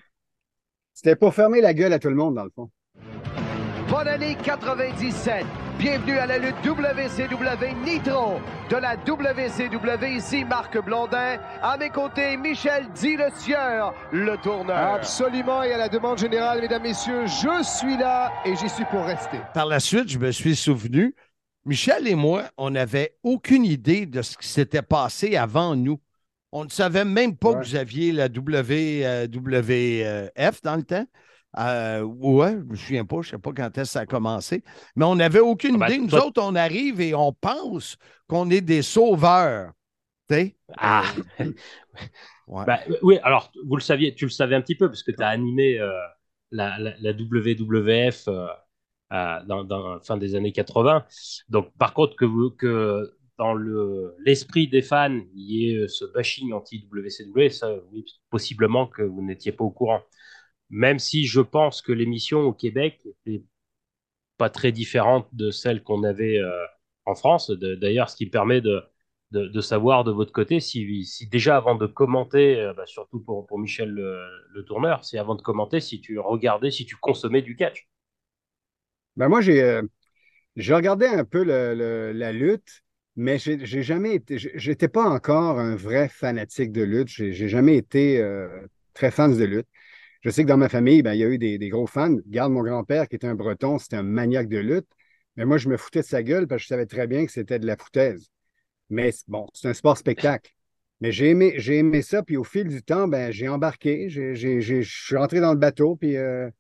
[0.94, 2.70] C'était pour fermer la gueule à tout le monde, dans le fond.
[3.98, 5.44] Bonne année 97.
[5.76, 8.38] Bienvenue à la lutte WCW Nitro
[8.70, 10.16] de la WCW.
[10.16, 11.38] Ici Marc Blondin.
[11.60, 14.94] À mes côtés, Michel Di Le Sieur, le tourneur.
[14.94, 15.64] Absolument.
[15.64, 19.38] Et à la demande générale, mesdames, messieurs, je suis là et j'y suis pour rester.
[19.52, 21.16] Par la suite, je me suis souvenu,
[21.64, 25.98] Michel et moi, on n'avait aucune idée de ce qui s'était passé avant nous.
[26.52, 29.32] On ne savait même pas que vous aviez la WWF
[30.62, 31.06] dans le temps.
[31.58, 34.00] Euh, ouais, je ne me souviens pas, je ne sais pas quand est-ce que ça
[34.00, 34.62] a commencé.
[34.96, 35.98] Mais on n'avait aucune Ah ben, idée.
[36.02, 37.96] Nous toi- autres, on arrive et on pense
[38.28, 39.72] qu'on est des sauveurs.
[40.28, 40.56] Tu sais?
[40.76, 41.04] Ah
[42.46, 42.64] Ouais.
[42.64, 45.22] Bah, oui, alors vous le saviez, tu le savais un petit peu parce que tu
[45.22, 45.90] as animé euh,
[46.50, 48.46] la, la- la WWF euh,
[49.10, 51.04] dans, dans fin des années 80.
[51.48, 56.04] Donc, par contre, que, vous, que dans le- l'esprit des fans, il y ait ce
[56.06, 60.00] bashing anti-WCW, ça, oui, possiblement que vous n'étiez pas au courant.
[60.70, 63.42] Même si je pense que l'émission au Québec n'est
[64.36, 66.64] pas très différente de celle qu'on avait euh,
[67.06, 67.50] en France.
[67.50, 68.82] D'ailleurs, ce qui me permet de,
[69.30, 73.58] de, savoir de votre côté si, déjà avant de commenter, euh, bah, surtout pour, pour
[73.58, 77.88] Michel le, tourneur, c'est avant de commenter si tu regardais, si tu consommais du catch.
[79.16, 79.82] Ben moi, j'ai euh,
[80.56, 82.82] regardé un peu la lutte,
[83.16, 84.38] mais j'ai jamais été.
[84.38, 87.08] J'étais pas encore un vrai fanatique de lutte.
[87.08, 88.48] J'ai jamais été euh,
[88.94, 89.68] très fan de lutte.
[90.20, 92.16] Je sais que dans ma famille, ben, il y a eu des, des gros fans.
[92.26, 94.88] Garde mon grand-père, qui était un breton, c'était un maniaque de lutte.
[95.36, 97.32] Mais moi, je me foutais de sa gueule parce que je savais très bien que
[97.32, 98.28] c'était de la foutaise.
[98.90, 100.52] Mais bon, c'est un sport spectacle.
[101.00, 104.34] Mais j'ai aimé, j'ai aimé ça, puis au fil du temps, ben, j'ai embarqué, j'ai-
[104.34, 106.50] j'ai- j'ai- je suis rentré dans le bateau, puis euh,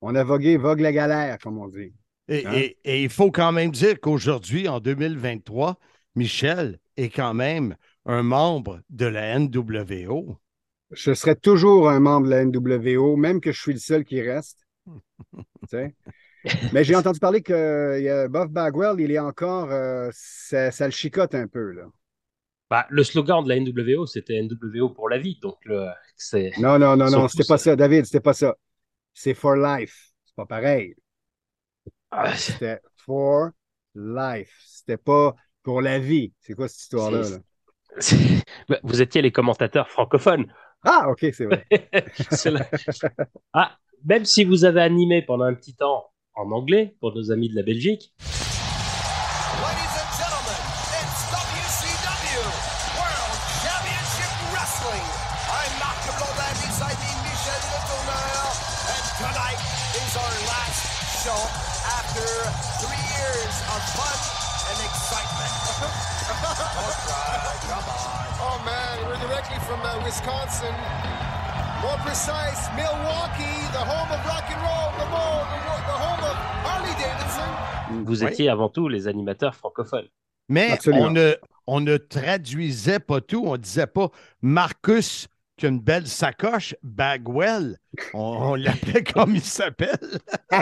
[0.00, 1.92] on a vogué, vogue la galère, comme on dit.
[2.28, 2.52] Et, Hein?
[2.58, 5.78] et- et il faut quand même dire qu'aujourd'hui, en 2023,
[6.14, 10.38] Michel est quand même un membre de la NWO.
[10.96, 14.20] Je serai toujours un membre de la NWO, même que je suis le seul qui
[14.20, 14.66] reste.
[14.86, 15.94] Tu sais?
[16.72, 19.70] Mais j'ai entendu parler que a Buff Bagwell, il est encore.
[19.70, 21.84] euh, ça, ça le chicote un peu, là.
[22.70, 25.38] Bah, le slogan de la NWO, c'était NWO pour la vie.
[25.40, 26.52] Donc, le- c'est.
[26.58, 28.56] Non, non, non, non, c'était pas ça, David, c'était pas ça.
[29.14, 30.10] C'est for life.
[30.24, 30.94] C'est pas pareil.
[32.10, 33.50] Ah, C'était for
[33.94, 34.52] life.
[34.64, 36.32] C'était pas pour la vie.
[36.40, 37.22] C'est quoi cette histoire-là?
[38.00, 38.34] C'est-
[38.68, 38.78] là?
[38.82, 40.46] Vous étiez les commentateurs francophones.
[40.84, 41.66] Ah, OK, c'est vrai.
[43.52, 47.48] Ah, même si vous avez animé pendant un petit temps en anglais pour nos amis
[47.48, 48.12] de la Belgique,
[70.26, 70.74] Wisconsin.
[71.82, 78.04] More precise, Milwaukee, the home of rock and roll, the, the, home of Harley Davidson.
[78.04, 78.32] vous Oui.
[78.32, 80.08] étiez avant tout les animateurs francophones.
[80.48, 81.06] Mais Absolument.
[81.06, 81.34] on ne,
[81.68, 83.44] on ne traduisait pas tout.
[83.46, 84.10] On ne disait pas
[84.42, 87.78] Marcus qui a une belle sacoche, Bagwell.
[88.12, 89.98] On, on l'appelait comme il s'appelle.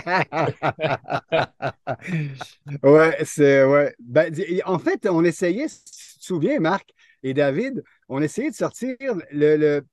[2.83, 3.95] Ouais, c'est ouais.
[3.99, 4.33] Ben,
[4.67, 6.91] en fait, on essayait, si tu te souviens, Marc
[7.25, 8.95] et David, on essayait de sortir
[9.33, 9.85] le, le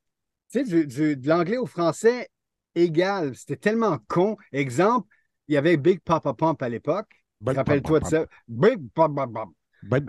[0.64, 2.28] du- du- de l'anglais au français
[2.76, 3.34] égal.
[3.36, 4.38] C'était tellement con.
[4.52, 5.08] Exemple,
[5.48, 7.10] il y avait Big Papa Pump à l'époque.
[7.46, 8.26] Rappelle-toi de ça.
[8.48, 9.54] Big Papa Pump.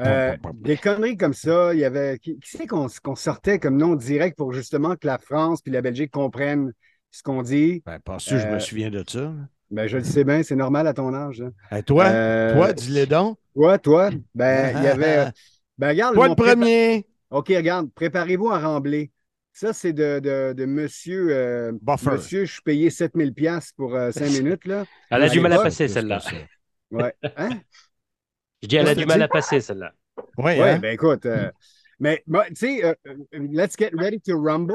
[0.01, 1.73] Euh, des conneries comme ça.
[1.73, 2.19] Il y avait.
[2.19, 5.81] Qui, qui c'est qu'on sortait comme nom direct pour justement que la France puis la
[5.81, 6.73] Belgique comprennent
[7.11, 7.83] ce qu'on dit?
[7.87, 9.33] Ben, que je me Euh, souviens de ça?
[9.71, 11.41] Ben, je le sais bien, c'est normal à ton âge.
[11.41, 11.53] hein.
[11.71, 13.39] Hey, toi, Euh, toi, dis-le donc.
[13.55, 15.31] Toi, toi, ben, il y avait.
[15.79, 16.15] Ben, regarde.
[16.15, 17.07] Toi le prépa- premier.
[17.33, 19.11] OK, regarde, préparez-vous à rembler.
[19.53, 21.29] Ça, c'est de, de, de monsieur.
[21.31, 22.11] euh, Buffer.
[22.13, 24.85] monsieur, je suis payé 7000 pièces pour 5 minutes, là.
[25.11, 26.21] Elle a du mal à passer, celle-là.
[26.91, 27.15] Ouais.
[27.37, 27.51] Hein?
[28.63, 29.93] Je dis, elle a du mal à passer, celle-là.
[30.39, 30.79] Oui, Ouais, hein?
[30.79, 31.27] ben écoute.
[31.27, 31.51] euh,
[31.99, 34.75] mais, tu sais, euh, euh, let's get ready to rumble.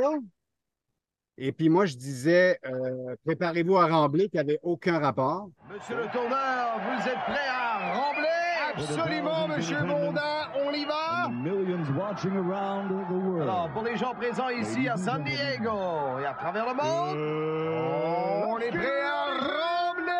[1.38, 5.50] Et puis moi, je disais, euh, préparez-vous à rembler, qui n'avait aucun rapport.
[5.72, 8.37] Monsieur le tourneur, vous êtes prêt à rembler?
[8.78, 10.22] Absolument, monsieur Mondin,
[10.64, 11.30] on y va
[13.42, 17.18] Alors, pour les gens présents ici à San Diego et à travers le monde,
[18.48, 20.14] on est prêt à rembler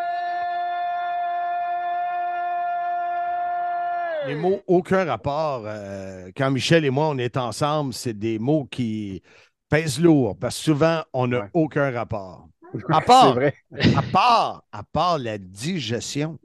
[4.28, 8.66] les mots aucun rapport, euh, quand Michel et moi, on est ensemble, c'est des mots
[8.70, 9.22] qui
[9.70, 11.50] pèsent lourd parce que souvent, on n'a Ouais.
[11.54, 12.48] aucun rapport.
[12.90, 13.54] À part, vrai.
[13.96, 16.38] à part, à part la digestion.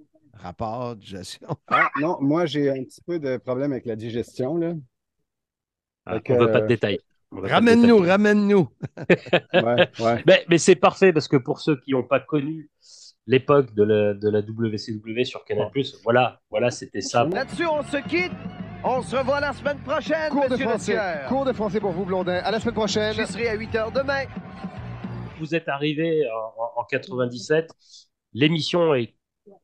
[0.42, 1.48] Rapport, digestion.
[1.68, 4.56] Ah, non, moi, j'ai un petit peu de problème avec la digestion.
[4.56, 4.72] Là.
[6.06, 6.98] Ah, on veut que, pas de détails.
[7.30, 8.10] On veut pas de Ramène-nous, détails.
[8.10, 8.68] ramène-nous.
[9.54, 10.22] Ouais, ouais.
[10.26, 12.70] Mais, mais c'est parfait parce que pour ceux qui n'ont pas connu
[13.26, 15.70] l'époque de la, de la WCW sur Canal+,
[16.02, 17.24] voilà, voilà, c'était ça.
[17.24, 18.32] Là-dessus, on se quitte.
[18.84, 20.98] On se revoit la semaine prochaine, Cours de français.
[21.28, 22.40] Cours de français pour vous, Blondin.
[22.42, 23.14] À la semaine prochaine.
[23.14, 24.24] J'y serai à 8 h demain.
[25.38, 27.70] Vous êtes arrivé en, en- en 97.
[28.32, 29.14] L'émission est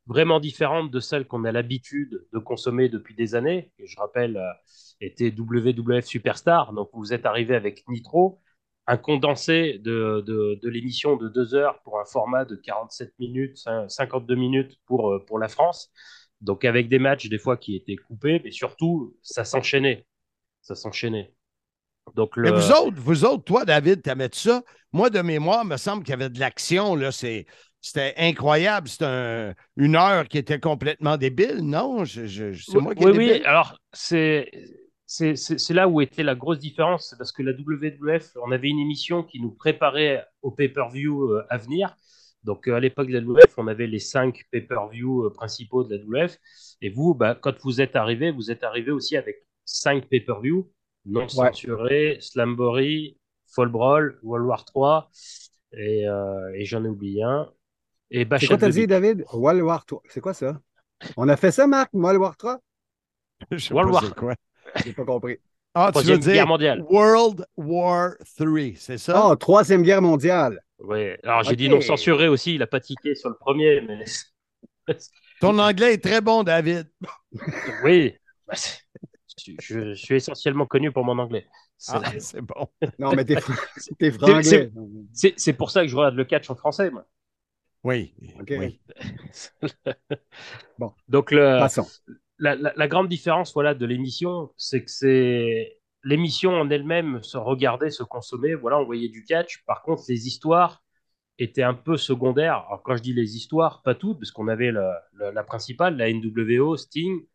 [0.07, 3.73] vraiment différente de celle qu'on a l'habitude de consommer depuis des années.
[3.79, 4.53] Et je rappelle, euh,
[5.01, 6.73] était WWF Superstar.
[6.73, 8.41] Donc vous êtes arrivé avec Nitro,
[8.87, 13.89] un condensé de, de, l'émission de deux heures pour un format de 47 minutes, cin-
[13.89, 15.91] 52 minutes pour, euh, pour la France.
[16.41, 20.07] Donc avec des matchs des fois qui étaient coupés, mais surtout ça s'enchaînait,
[20.63, 21.35] ça s'enchaînait.
[22.15, 22.51] Donc le...
[22.51, 24.63] Vous autres, vous autres, toi, David, t'aimais ça?
[24.93, 26.95] Moi, de mémoire, il me semble qu'il y avait de l'action.
[26.97, 27.13] là.
[27.13, 27.47] C'est-
[27.81, 28.89] C'était incroyable.
[28.89, 32.05] C'était un- une heure qui était complètement débile, non?
[32.05, 33.41] Je, c'est moi qui ai oui, débile.
[33.41, 34.51] oui, alors c'est
[35.07, 38.51] c'est- c'est c'est là où était la grosse différence, c'est parce que la WWF, on
[38.53, 41.95] avait une émission qui nous préparait au pay-per-view euh, à venir.
[42.45, 45.95] Donc euh, à l'époque de la WWF, on avait les cinq pay-per-view euh, principaux de
[45.95, 46.39] la WWF.
[46.83, 50.71] Et vous, bah, quand vous êtes arrivé, vous êtes arrivé aussi avec cinq pay-per-view
[51.07, 53.17] non censurés, Slamboree,
[53.55, 55.11] Fall Brawl, World War 3,
[55.73, 57.51] et, euh, et j'en ai oublié un.
[58.11, 58.87] Et C'est quoi t'as dit.
[58.87, 59.25] David?
[59.33, 60.03] World War 3.
[60.09, 60.61] C'est quoi ça?
[61.17, 61.91] On a fait ça, Marc?
[61.93, 62.59] World War 3?
[63.51, 64.35] Je c'est quoi.
[64.85, 65.39] J'ai pas compris.
[65.75, 66.85] Ah, tu veux Troisième dire guerre mondiale.
[66.89, 69.27] World War III, c'est ça?
[69.27, 70.61] Oh, Troisième Guerre mondiale.
[70.81, 74.05] Oui, alors j'ai dit non censuré aussi, il a pas tiqué sur le premier, mais
[75.41, 76.91] Ton anglais est très bon, David.
[77.85, 78.15] oui,
[78.47, 78.55] bah,
[79.61, 81.47] je, suis essentiellement connu pour mon anglais.
[81.77, 82.69] C'est Ah, c'est bon.
[82.99, 84.73] Non, mais t'es fr- t'es franglais.
[85.13, 87.07] c'est pour ça que je regarde le catch en français, moi.
[87.85, 88.15] Oui.
[88.41, 88.51] OK.
[88.51, 88.81] oui.
[90.79, 90.93] Bon.
[91.09, 91.67] Donc le,
[92.39, 97.37] la, la- la grande différence voilà, de l'émission, c'est que c'est l'émission en elle-même se
[97.37, 98.55] regardait, se consommait.
[98.55, 99.65] Voilà, on voyait du catch.
[99.67, 100.83] Par contre, les histoires
[101.39, 102.65] étaient un peu secondaires.
[102.69, 105.97] Alors, quand je dis les histoires, pas toutes, parce qu'on avait la, la- la principale,
[105.97, 107.27] la NWO, Sting,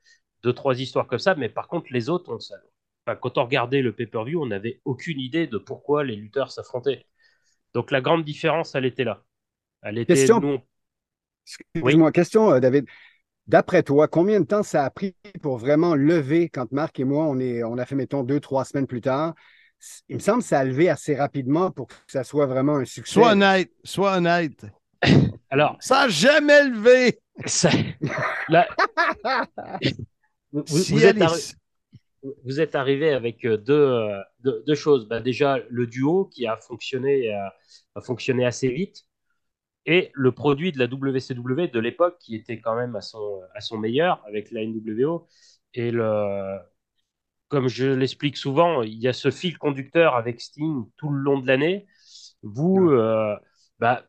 [0.43, 1.35] deux, trois histoires comme ça.
[1.35, 2.55] Mais par contre, les autres, on, ça-
[3.07, 7.05] enfin, quand on regardait le pay-per-view, on n'avait aucune idée de pourquoi les lutteurs s'affrontaient.
[7.73, 9.23] Donc, la grande différence, elle était là.
[9.84, 10.15] Elle était.
[10.15, 10.39] Question.
[10.39, 10.61] nous, on-
[11.75, 12.86] Excuse-moi, question, euh, David.
[13.47, 17.25] D'après toi, combien de temps ça a pris pour vraiment lever quand Marc et moi,
[17.25, 19.34] on, est, on a fait, mettons, deux, trois semaines plus tard?
[20.07, 22.86] Il me semble que ça a levé assez rapidement pour que ça soit vraiment un
[22.86, 23.13] succès.
[23.15, 24.65] Sois honnête, sois honnête.
[25.49, 27.19] Alors, Ça n'a jamais levé.
[27.45, 27.69] ça-
[30.53, 31.57] vous, Si êtes arri- est-
[32.45, 35.09] vous êtes arrivé avec euh, deux, euh, deux, deux choses.
[35.09, 39.03] Bah, déjà, le duo qui a fonctionné, a fonctionné assez vite.
[39.86, 43.61] Et le produit de la WCW de l'époque qui était quand même à son, à
[43.61, 45.27] son meilleur avec la NWO.
[45.73, 46.57] Et le,
[47.49, 51.39] comme je l'explique souvent, il y a ce fil conducteur avec Sting tout le long
[51.39, 51.86] de l'année.
[52.41, 53.36] Vous, euh,
[53.79, 54.05] bah,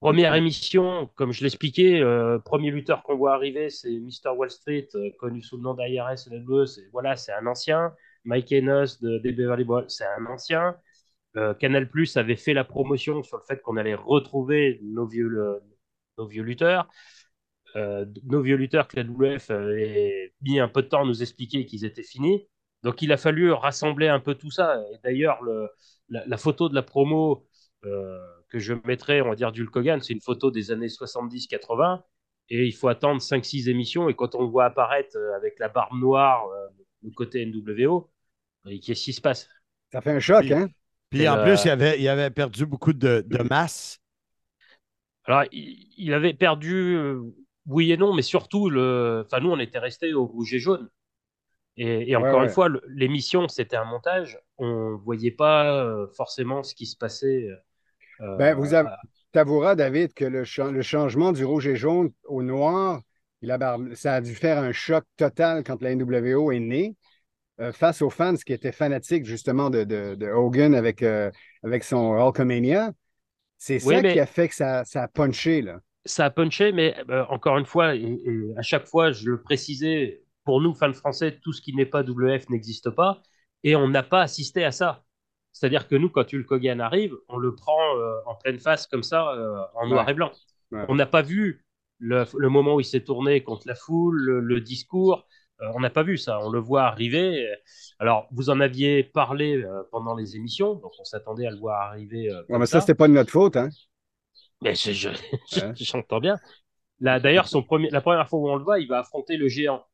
[0.00, 4.30] première émission, comme je l'expliquais, euh, premier lutteur qu'on voit arriver, c'est Mr.
[4.36, 6.18] Wall Street, euh, connu sous le nom d'IRS.
[6.18, 6.30] C'est
[6.92, 7.94] voilà, c'est un ancien.
[8.24, 10.76] Mike Enos de, des Beverly Hills, c'est un ancien.
[11.36, 15.28] Euh, Canal Plus avait fait la promotion sur le fait qu'on allait retrouver nos vieux,
[15.28, 15.60] le-
[16.18, 16.88] nos vieux lutteurs.
[17.76, 21.22] Euh, nos vieux lutteurs que la WF avait mis un peu de temps à nous
[21.22, 22.46] expliquer qu'ils étaient finis.
[22.82, 24.82] Donc il a fallu rassembler un peu tout ça.
[24.92, 25.68] Et d'ailleurs, le-
[26.08, 27.48] la, la photo de la promo
[27.84, 28.18] euh,
[28.48, 32.04] que je mettrai, on va dire, d'Hulk Hogan, c'est une photo des années 70-80.
[32.50, 34.08] Et il faut attendre 5-6 émissions.
[34.10, 36.68] Et quand on le voit apparaître euh, avec la barbe noire, euh,
[37.02, 38.10] le côté NWO,
[38.82, 39.48] qu'est-ce qui se passe
[39.92, 40.68] Ça fait un choc, hein?
[41.12, 44.00] Puis Et en plus, il avait, il avait perdu beaucoup de, de masse.
[45.24, 47.20] Alors, il, il avait perdu, euh,
[47.66, 49.22] oui et non, mais surtout, le...
[49.26, 50.88] enfin, nous, on était restés au rouge et jaune.
[51.78, 52.44] Et, et encore ouais.
[52.44, 54.40] une fois, l'émission, c'était un montage.
[54.58, 57.48] On voyait pas euh, forcément ce qui se passait.
[57.48, 57.56] euh,
[58.36, 58.90] Ben, vous avez-
[59.32, 63.00] t'avoueras, David, que le, cha- le changement du rouge et jaune au noir,
[63.42, 66.96] il a bar- ça a dû faire un choc total quand la NWO est née.
[67.60, 71.30] Euh, face aux fans qui étaient fanatiques justement de, de- de Hogan avec, euh,
[71.62, 72.92] avec son Hulkamania.
[73.58, 75.62] C'est Oui, ça mais- qui a fait que ça, ça a punché.
[75.62, 75.80] Là.
[76.04, 79.40] ça a punché, mais euh, encore une fois, et, et à chaque fois, je le
[79.40, 83.22] précisais, pour nous, fans français, tout ce qui n'est pas WF n'existe pas,
[83.62, 85.04] et on n'a pas assisté à ça.
[85.52, 89.02] C'est-à-dire que nous, quand Hulk Hogan arrive, on le prend euh, en pleine face comme
[89.04, 90.12] ça, euh, en noir Ouais.
[90.12, 90.32] et blanc.
[90.72, 90.84] Ouais.
[90.88, 91.64] On n'a pas vu
[91.98, 95.28] le, le moment où il s'est tourné contre la foule, le, le discours.
[95.62, 96.38] Euh, on n'a pas vu ça.
[96.42, 97.48] On le voit arriver.
[97.98, 101.80] Alors, vous en aviez parlé euh, pendant les émissions, donc on s'attendait à le voir
[101.82, 102.28] arriver.
[102.30, 103.68] euh, comme mais ça, c'était pas de notre faute, hein?
[104.60, 106.36] mais je- je- j'entends bien.
[107.00, 109.48] Là, d'ailleurs, son premier, la première fois où on le voit, il va affronter le
[109.48, 109.84] géant.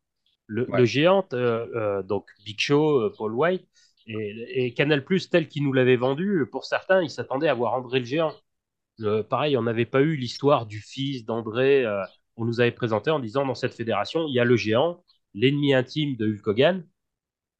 [0.46, 0.78] Le, Ouais.
[0.80, 3.66] le géant, euh, euh, donc Big Show, Paul White,
[4.06, 7.74] et, et Canal Plus tel qu'il nous l'avait vendu, pour certains, ils s'attendaient à voir
[7.74, 8.32] André le géant.
[9.30, 11.86] Pareil, on n'avait pas eu l'histoire du fils d'André.
[12.36, 15.04] on nous avait présenté en disant dans cette fédération, il y a le géant,
[15.40, 16.86] l'ennemi intime de Hulk Hogan.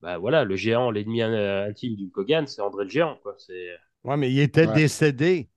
[0.00, 3.18] Bah voilà, le géant, l'ennemi euh, intime du Hogan, c'est André le géant.
[3.22, 3.34] Quoi.
[3.38, 3.70] C'est
[4.04, 4.74] Ouais, mais il était Ouais.
[4.74, 5.48] décédé.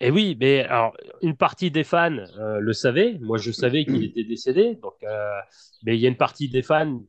[0.00, 3.18] et oui, mais alors, une partie des fans euh, le savait.
[3.20, 4.76] Moi, je savais qu'il était décédé.
[4.76, 5.40] Donc, euh,
[5.84, 7.02] mais il y a une partie des fans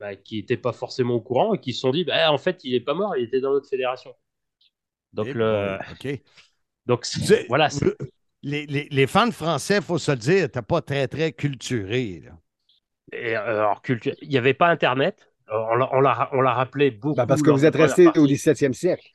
[0.00, 2.62] bah, qui n'étaient pas forcément au courant et qui se sont dit bah, en fait,
[2.64, 4.14] il n'est pas mort, il était dans notre fédération.
[5.14, 6.22] Donc, Eh le, bon, OK.
[6.86, 7.70] donc C'est- voilà.
[7.70, 7.96] c'est-
[8.42, 12.22] Les, les- les fans français, il faut se le dire, n'étaient pas très, très culturés.
[12.24, 12.38] là.
[13.12, 15.30] Et, euh, alors, culture- il n'y avait pas Internet.
[15.50, 17.14] On l'a- rappelé beaucoup.
[17.16, 19.08] Ben, parce que vous êtes resté au 17e siècle.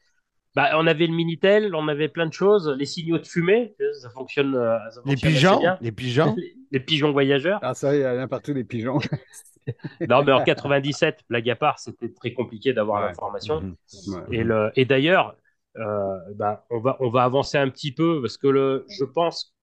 [0.55, 4.09] Bah, on avait le Minitel, on avait plein de choses, les signaux de fumée, ça
[4.11, 4.55] fonctionne.
[4.55, 5.77] euh, ça Les fonctionne pigeons, bien.
[5.81, 6.35] les pigeons.
[6.37, 7.59] Les, les pigeons voyageurs.
[7.61, 8.99] Ah, ça, il y en a partout des pigeons.
[10.09, 13.07] Non, mais en 97, blague à part, c'était très compliqué d'avoir Ouais.
[13.09, 13.61] l'information.
[13.61, 13.75] Mhm.
[14.07, 14.21] Ouais.
[14.31, 15.35] Et, le, et d'ailleurs,
[15.77, 19.55] euh, bah, on, va, on va avancer un petit peu parce que le, je pense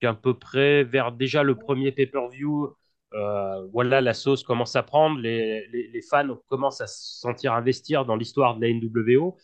[0.00, 2.74] qu'à peu près vers déjà le premier pay-per-view,
[3.16, 7.52] euh, voilà, la sauce commence à prendre, les, les, les fans commencent à se sentir
[7.54, 9.36] investir dans l'histoire de la NWO.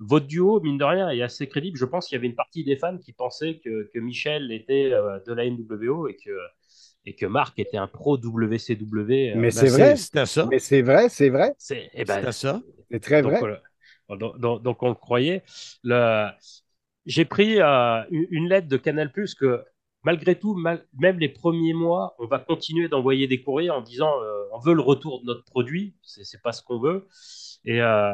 [0.00, 1.78] Votre duo, mine de rien, est assez crédible.
[1.78, 4.92] Je pense qu'il y avait une partie des fans qui pensaient que, que Michel était
[4.92, 6.30] euh, de la NWO et que,
[7.06, 9.32] et que Marc était un pro WCW.
[9.32, 9.96] euh, Mais Ben, c'est vrai.
[9.96, 10.46] C'était ça.
[10.50, 11.54] Mais c'est vrai, c'est vrai.
[11.58, 12.62] c'est, eh ben, ça.
[12.90, 13.42] C'est très donc, vrai.
[13.42, 15.42] euh, donc, donc- donc, on le croyait.
[15.82, 16.28] Le...
[17.06, 19.64] J'ai pris euh, une une lettre de Canal Plus que
[20.04, 24.44] malgré tout, même les premiers mois, on va continuer d'envoyer des courriers en disant euh,
[24.52, 27.08] on veut le retour de notre produit, c'est pas ce qu'on veut.
[27.64, 28.12] Et, euh,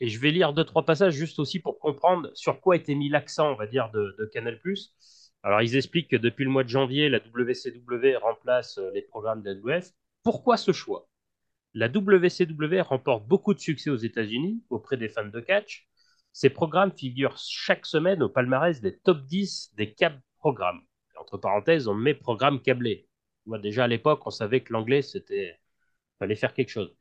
[0.00, 3.08] et je vais lire deux trois passages juste aussi pour comprendre sur quoi était mis
[3.08, 4.60] l'accent, on va dire, de, Canal.
[5.42, 9.42] Alors ils expliquent que depuis le mois de janvier, la WCW remplace euh, les programmes
[9.42, 9.92] de la WF.
[10.22, 11.08] Pourquoi ce choix?
[11.72, 15.86] La WCW remporte beaucoup de succès aux États-Unis auprès des fans de catch.
[16.32, 20.82] Ces programmes figurent chaque semaine au palmarès des top 10 des câbles programmes.
[21.26, 23.08] Entre parenthèses, on met programme câblé.
[23.46, 25.58] Moi, déjà à l'époque, on savait que l'anglais, c'était.
[26.20, 26.94] fallait faire quelque chose.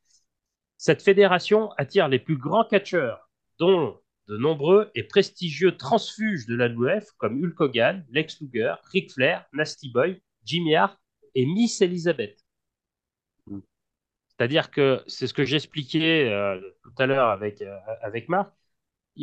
[0.78, 6.68] Cette fédération attire les plus grands catcheurs, dont de nombreux et prestigieux transfuges de la
[6.70, 11.00] WF comme Hulk Hogan, Lex Luger, Ric Flair, Nasty Boy, Jimmy Hart
[11.36, 12.44] et Miss Elizabeth.
[14.28, 18.52] C'est-à-dire que c'est ce que j'expliquais euh, tout à l'heure avec, euh, avec Marc.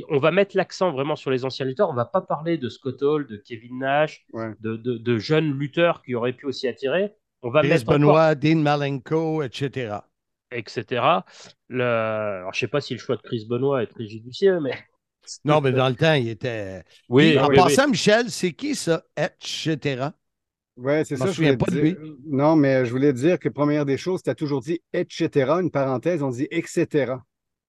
[0.09, 1.90] On va mettre l'accent vraiment sur les anciens lutteurs.
[1.90, 4.53] On va pas parler de Scott Hall, de Kevin Nash, Ouais.
[4.61, 7.12] de, de- de jeunes lutteurs qui auraient pu aussi attirer.
[7.43, 9.97] On va Chris mettre encore- Benoit, Dean Malenko, etc.
[10.51, 11.03] etc.
[11.68, 11.82] Le...
[11.84, 14.72] Alors, je sais pas si le choix de Chris Benoit est très judicieux, mais.
[15.45, 16.82] Non, mais dans le temps, il était.
[17.09, 19.05] Oui, en oui, passant, Michel, c'est qui ça?
[19.16, 20.07] Etc.
[20.76, 21.26] Ouais, c'est ça.
[21.26, 21.97] je souviens voulais pas de dire.
[22.26, 25.28] Non, mais je voulais dire que première des choses, tu as toujours dit etc.
[25.61, 27.14] Une parenthèse, on dit etc.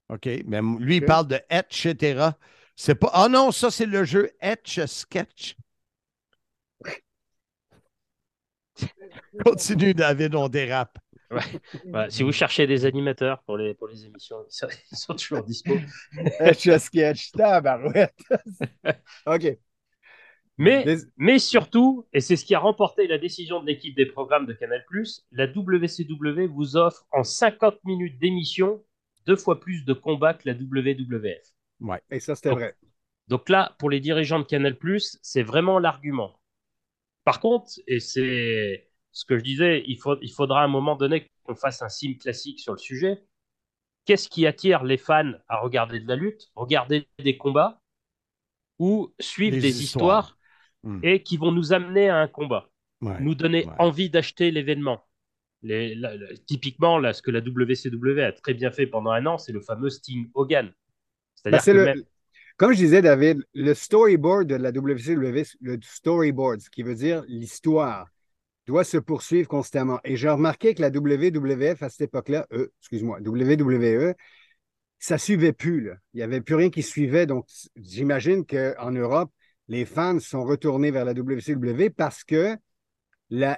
[0.09, 0.27] OK.
[0.45, 2.31] Mais lui, il parle de etc.
[2.75, 3.09] C'est pas.
[3.13, 5.55] Ah non, ça, c'est le jeu Etch Sketch.
[9.45, 10.97] Continue, David, on dérape.
[11.89, 15.15] Voilà, si vous cherchez des animateurs pour les, pour les émissions, ils sont, ils sont
[15.15, 15.73] toujours dispo.
[16.39, 18.13] Etch sketch, tabarouette.
[19.25, 19.57] OK.
[20.59, 24.05] Mais, Les- mais surtout, et c'est ce qui a remporté la décision de l'équipe des
[24.05, 24.85] programmes de Canal,
[25.31, 28.83] la WCW vous offre en 50 minutes d'émission
[29.25, 31.53] deux fois plus de combats que la WWF.
[32.11, 32.75] Et ça, c'était vrai.
[33.27, 34.77] Donc là, pour les dirigeants de Canal+,
[35.21, 36.39] c'est vraiment l'argument.
[37.23, 40.95] Par contre, et c'est ce que je disais, il, faut, il faudra à un moment
[40.95, 43.23] donné qu'on fasse un sim classique sur le sujet.
[44.05, 47.81] Qu'est-ce qui attire les fans à regarder de la lutte, regarder des combats
[48.79, 50.25] ou suivre Des des histoires.
[50.25, 50.37] histoires,
[50.83, 50.99] Hmm.
[51.03, 52.69] et qui vont nous amener à un combat,
[53.01, 53.19] Ouais.
[53.19, 53.73] nous donner ouais.
[53.79, 55.05] envie d'acheter l'événement?
[55.63, 59.25] Les- la- la- typiquement, là, ce que la WCW a très bien fait pendant un
[59.25, 60.71] an, c'est le fameux Sting Hogan.
[61.35, 62.03] C'est-à-dire c'est que le- même-
[62.57, 67.23] Comme je disais, David, le storyboard de la WCW, le storyboard, ce qui veut dire
[67.27, 68.07] l'histoire,
[68.67, 69.99] doit se poursuivre constamment.
[70.03, 74.13] Et j'ai remarqué que la WWF à cette époque-là, euh, excuse-moi, WWE,
[74.99, 75.81] ça suivait plus.
[75.81, 75.95] là.
[76.13, 77.25] Il n'y avait plus rien qui suivait.
[77.25, 77.45] Donc,
[77.75, 79.31] j'imagine qu'en Europe,
[79.67, 82.55] les fans sont retournés vers la WCW parce que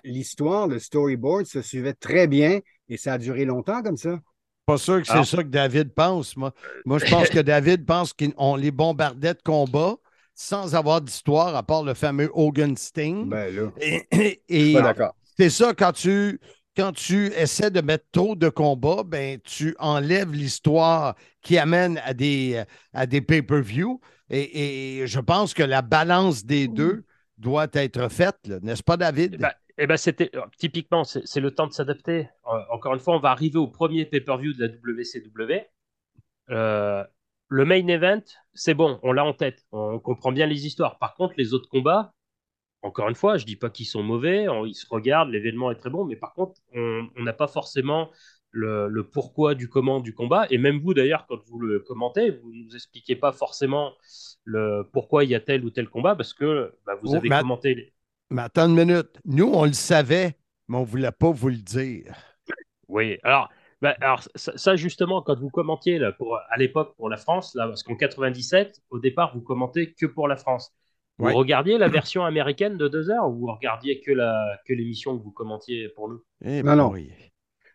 [0.04, 2.60] l'histoire, le storyboard se suivait très bien
[2.90, 4.20] et ça a duré longtemps comme ça.
[4.66, 6.54] Pas sûr que c'est ça que David pense, moi.
[6.86, 9.98] Moi, je pense que David pense qu'on les bombardait de combats
[10.34, 13.30] sans avoir d'histoire, à part le fameux Hogan Sting.
[13.30, 15.16] Ben là, Et, et pas d'accord.
[15.38, 16.40] c'est ça quand tu
[16.76, 22.14] quand tu essaies de mettre trop de combats, ben, tu enlèves l'histoire qui amène à
[22.14, 22.62] des,
[22.94, 24.02] à des pay-per-view.
[24.30, 27.06] Et, et je pense que la balance des deux
[27.38, 29.36] doit être faite, n'est-ce pas, David?
[29.36, 32.28] Eh ben, eh ben, c'était typiquement, c'est le temps de s'adapter.
[32.48, 35.68] Euh, encore une fois, on va arriver au premier pay-per-view de la WCW.
[36.52, 37.04] Euh,
[37.50, 38.22] le main event,
[38.54, 40.98] c'est bon, on l'a en tête, on comprend bien les histoires.
[41.00, 42.14] Par contre, les autres combats,
[42.84, 45.76] encore une fois, je dis pas qu'ils sont mauvais, on- ils se regardent, l'événement est
[45.78, 48.12] très bon, mais par contre, on n'a pas forcément
[48.52, 50.48] le, le pourquoi du comment du combat.
[50.52, 53.94] Et même vous, d'ailleurs, quand vous le commentez, vous ne nous expliquez pas forcément
[54.46, 57.30] le pourquoi il y a tel ou tel combat, parce que bah, vous Oh, avez
[57.30, 57.76] commenté.
[57.76, 57.94] les-
[58.30, 59.20] Mais attends une minute.
[59.26, 62.16] Nous, on le savait, mais on ne voulait pas vous le dire.
[62.88, 63.50] Oui, alors,
[63.82, 67.56] bah, alors ça, ça, justement, quand vous commentiez là, pour, à l'époque pour la France,
[67.56, 70.72] là, parce qu'en 97, au départ, vous commentez que pour la France.
[71.18, 71.34] Vous Ouais.
[71.34, 75.24] regardiez la version américaine de deux heures ou vous regardiez que la que l'émission que
[75.24, 76.22] vous commentiez pour nous?
[76.44, 76.94] Eh Non, non.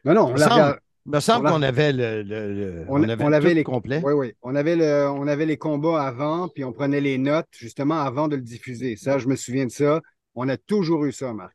[0.04, 0.80] Non, non, Il on la semble-.
[1.06, 4.02] Il me semble qu'on avait le, le- le- On, on avait on avait les complet.
[4.04, 4.32] Oui, oui.
[4.42, 8.28] On avait, le, on avait les combats avant, puis on prenait les notes justement avant
[8.28, 8.96] de le diffuser.
[8.96, 10.02] Ça, je me souviens de ça.
[10.34, 11.54] On a toujours eu ça, Marc.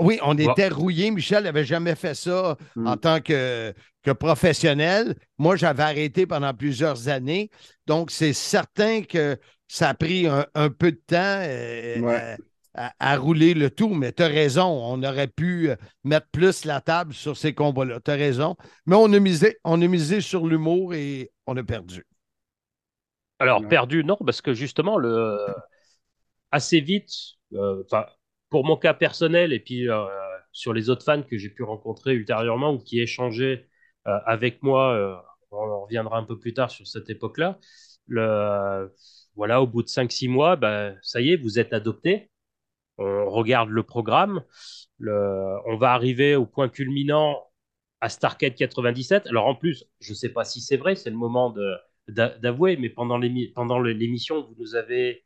[0.00, 1.10] Oui, on était rouillés.
[1.12, 2.86] Michel n'avait jamais fait ça Mm.
[2.88, 3.72] en tant que,
[4.02, 5.14] que professionnel.
[5.38, 7.50] Moi, j'avais arrêté pendant plusieurs années.
[7.86, 12.36] Donc, c'est certain que ça a pris un, un peu de temps euh, Ouais.
[12.74, 13.94] à, à- à rouler le tout.
[13.94, 18.00] Mais tu as raison, on aurait pu euh, mettre plus la table sur ces combats-là.
[18.04, 18.56] Tu as raison.
[18.86, 22.04] Mais on a misé, on a misé sur l'humour et on a perdu.
[23.38, 23.68] Alors, Ouais.
[23.68, 25.38] perdu, non, parce que justement, le...
[26.50, 27.10] assez vite,
[27.54, 28.06] euh, enfin,
[28.54, 30.06] pour mon cas personnel et puis euh,
[30.52, 33.66] sur les autres fans que j'ai pu rencontrer ultérieurement ou qui échangeaient
[34.06, 35.16] euh, avec moi, euh,
[35.50, 37.58] on reviendra un peu plus tard sur cette époque-là.
[39.34, 42.30] Voilà, au bout de 5-6 mois, ben, ça y est, vous êtes adopté.
[42.98, 44.44] On regarde le programme.
[44.98, 45.56] Le...
[45.66, 47.42] On va arriver au point culminant
[48.00, 49.26] à Starcade 97.
[49.26, 51.52] Alors en plus, je ne sais pas si c'est vrai, c'est le moment
[52.06, 55.24] d'avouer, mais pendant l'émission, vous nous avez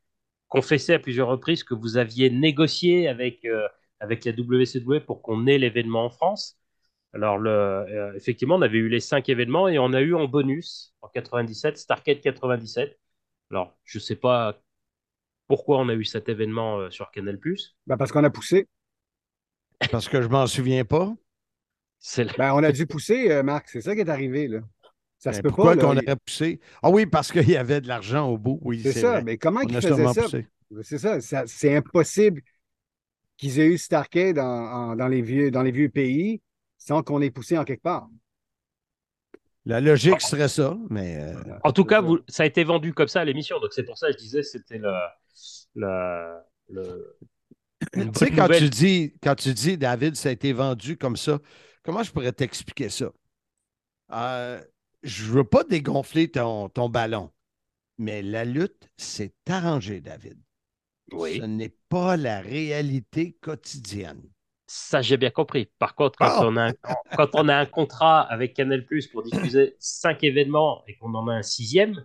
[0.48, 3.68] confessé à plusieurs reprises que vous aviez négocié avec, euh,
[4.00, 6.58] avec la WCW pour qu'on ait l'événement en France.
[7.14, 10.26] Alors, le, euh, effectivement, on avait eu les cinq événements et on a eu en
[10.28, 12.98] bonus en 97, Starcade 97.
[13.50, 14.60] Alors, je ne sais pas
[15.48, 17.38] pourquoi on a eu cet événement euh, sur Canal+.
[17.86, 18.66] Ben, parce qu'on a poussé.
[19.90, 21.14] Parce que je m'en souviens pas.
[22.00, 23.68] C'est le- Ben, on a dû pousser, euh, Marc.
[23.70, 24.48] C'est ça qui est arrivé.
[24.48, 24.60] Là.
[25.18, 25.76] Ça se Mais peut pourquoi pas.
[25.76, 26.60] qu'on aurait poussé?
[26.82, 28.58] Ah oui, parce qu'il y avait de l'argent au bout.
[28.62, 29.20] Oui, C'est c'est ça.
[29.20, 29.22] vrai.
[29.22, 30.28] Mais comment ils faisaient ça?
[30.82, 31.20] C'est ça.
[31.20, 32.42] ça- c'est impossible
[33.38, 33.78] qu'ils aient eu
[34.38, 36.42] en- en- dans, les vieux, dans les vieux pays
[36.78, 38.08] sans qu'on ait poussé en quelque part.
[39.66, 42.06] La logique serait ça, mais euh, En tout cas, ça.
[42.06, 43.58] vous, ça a été vendu comme ça à l'émission.
[43.60, 44.92] Donc, c'est pour ça que je disais c'était le,
[45.76, 46.38] le,
[46.70, 47.16] le-
[47.94, 48.68] Tu sais, quand nouvelle.
[48.68, 51.38] tu dis, quand tu dis, David, ça a été vendu comme ça,
[51.82, 53.12] comment je pourrais t'expliquer ça?
[54.12, 54.62] Euh,
[55.02, 57.30] je ne veux pas dégonfler ton, ton ballon,
[57.98, 60.38] mais la lutte, c'est arrangé, David.
[61.12, 61.38] Oui.
[61.40, 64.22] Ce n'est pas la réalité quotidienne.
[64.66, 65.70] Ça, j'ai bien compris.
[65.78, 66.40] Par contre, quand, Ah!
[66.42, 66.72] on a un,
[67.16, 71.32] quand on a un contrat avec Canal pour diffuser cinq événements et qu'on en a
[71.32, 72.04] un sixième,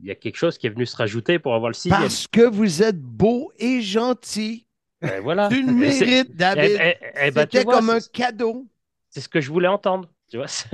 [0.00, 2.00] il y a quelque chose qui est venu se rajouter pour avoir le sixième.
[2.00, 4.66] Parce que vous êtes beau et gentil.
[5.02, 5.48] Et voilà.
[5.48, 6.78] Tu le mérites, eh, David.
[6.80, 6.96] eh,
[7.26, 8.66] eh ben, C'était comme un cadeau.
[9.10, 10.08] C'est ce que je voulais entendre.
[10.34, 10.48] Tu vois.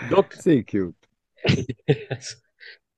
[0.00, 0.96] Donc, c'est cute.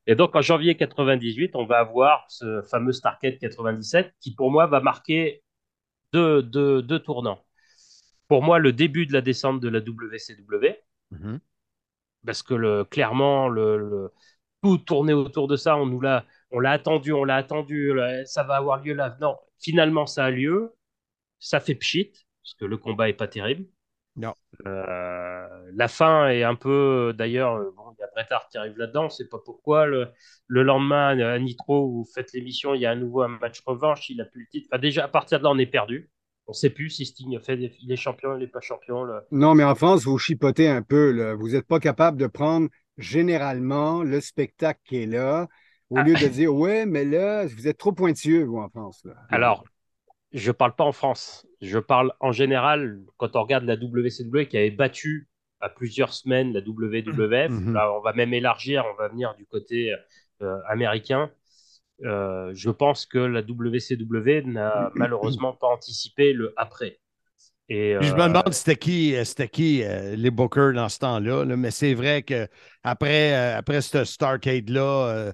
[0.06, 4.66] Et donc, en janvier 98, on va avoir ce fameux Starcade 97 qui, pour moi,
[4.66, 5.42] va marquer
[6.12, 7.44] deux, deux, deux tournants.
[8.28, 10.76] Pour moi, le début de la descente de la WCW,
[11.12, 11.40] Mhm.
[12.26, 14.12] parce que le, clairement, le, le-
[14.62, 15.76] tout tournait autour de ça.
[15.76, 17.92] On nous l'a, on l'a attendu, on l'a attendu,
[18.26, 19.16] ça va avoir lieu là.
[19.20, 20.72] Non, finalement, ça a lieu.
[21.44, 22.12] Ça fait pchit,
[22.44, 23.66] parce que le combat est pas terrible.
[24.14, 24.34] Non.
[24.66, 28.58] Euh, la fin est un peu, d'ailleurs, euh, bon, il y a Bret Hart qui
[28.58, 29.86] arrive là-dedans, sait pas pourquoi.
[29.86, 30.08] Le,
[30.46, 34.08] le lendemain, à Nitro, vous faites l'émission, il y a à nouveau un match revanche,
[34.10, 34.68] il a plus le titre.
[34.70, 36.10] Enfin, déjà, à partir de là, on est perdu.
[36.46, 39.06] On sait plus si Sting fait des- il est champion, il pas champion.
[39.30, 41.10] Non, mais en France, vous chipotez un peu.
[41.12, 41.34] là.
[41.34, 42.68] Vous n'êtes pas capable de prendre
[42.98, 45.48] généralement le spectacle qui est là,
[45.88, 46.02] au Ah.
[46.02, 49.02] lieu de dire Ouais, mais là, vous êtes trop pointilleux, vous, en France.
[49.04, 49.14] là.
[49.30, 49.64] Alors,
[50.32, 51.46] je parle pas en France.
[51.60, 55.28] Je parle en général, quand on regarde la WCW qui avait battu
[55.60, 57.72] à plusieurs semaines la WWF, Mhm.
[57.72, 59.94] là, on va même élargir, on va venir du côté
[60.42, 61.30] euh, américain.
[62.04, 66.98] Euh, je pense que la WCW n'a malheureusement pas anticipé le après.
[67.68, 71.44] Et, je euh, me demande c'était qui, euh, qui euh, les bookers dans ce temps-là.
[71.44, 71.56] là.
[71.56, 72.48] Mais c'est vrai que
[72.82, 75.32] après, euh, après ce Starcade-là, euh,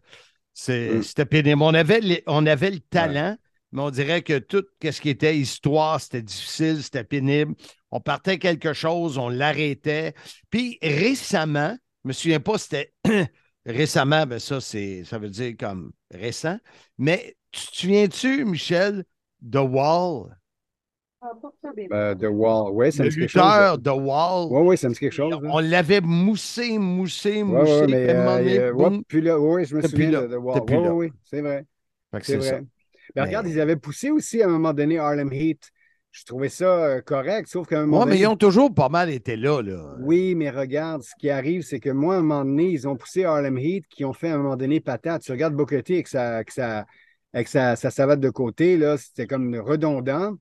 [0.87, 1.03] Mm.
[1.03, 1.63] c'était pénible.
[1.63, 3.37] On avait, les- on avait le talent,
[3.73, 7.55] mais on dirait que tout ce qui était histoire, c'était difficile, c'était pénible.
[7.91, 10.15] On partait quelque chose, on l'arrêtait.
[10.51, 12.93] Puis récemment, je me souviens pas, c'était
[13.67, 16.59] récemment, ben ça, c'est, ça veut dire comme récent.
[16.97, 19.05] Mais tu te souviens-tu, Michel,
[19.43, 20.39] The Wall?
[21.93, 23.83] Euh, The Wall, oui, ça Le me dit quelque chose.
[23.83, 24.49] The Wall.
[24.51, 25.35] Oui, oui, ça me dit quelque chose.
[25.43, 27.85] On l'avait moussé, moussé, moussé.
[27.87, 30.61] oui, euh, ouais, puis là, oui, je me souviens de The Wall.
[30.69, 31.67] Oui, oui, oui, c'est vrai.
[32.13, 32.49] C'est c'est vrai.
[32.49, 32.61] ça.
[33.17, 35.71] Mais- regarde, ils avaient poussé aussi à un moment donné Harlem Heat.
[36.11, 38.23] Je trouvais ça euh, correct, sauf qu'à un moment mais donné.
[38.23, 39.61] ils ont toujours pas mal été là.
[39.63, 39.97] là.
[40.01, 42.97] Oui, mais regarde, ce qui arrive, c'est que moi, à un moment donné, ils ont
[42.97, 45.23] poussé Harlem Heat qui ont fait à un moment donné patate.
[45.23, 46.87] Tu regardes T avec sa, avec sa,
[47.33, 50.35] avec sa, sa savate de côté, là, c'était comme redondant.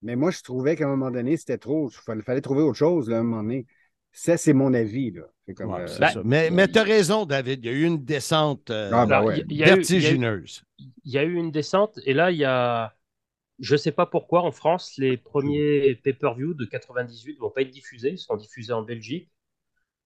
[0.00, 1.88] Mais moi, je trouvais qu'à un moment donné, c'était trop.
[1.90, 3.66] Il fallait, fallait trouver autre chose, là, à un moment donné.
[4.12, 5.22] Ça, c'est mon avis, là.
[5.46, 6.22] C'est comme, Ouais, euh, Ben, ça.
[6.24, 7.64] Mais, mais tu as raison, David.
[7.64, 9.44] Il y a eu une descente euh, Ah, ben ouais.
[9.48, 10.62] y a y a vertigineuse.
[10.78, 12.94] il y a eu une descente et là il y a
[13.58, 18.10] je sais pas pourquoi en France les premiers pay-per-view de 98 vont pas être diffusés
[18.12, 19.30] ils seront diffusés en Belgique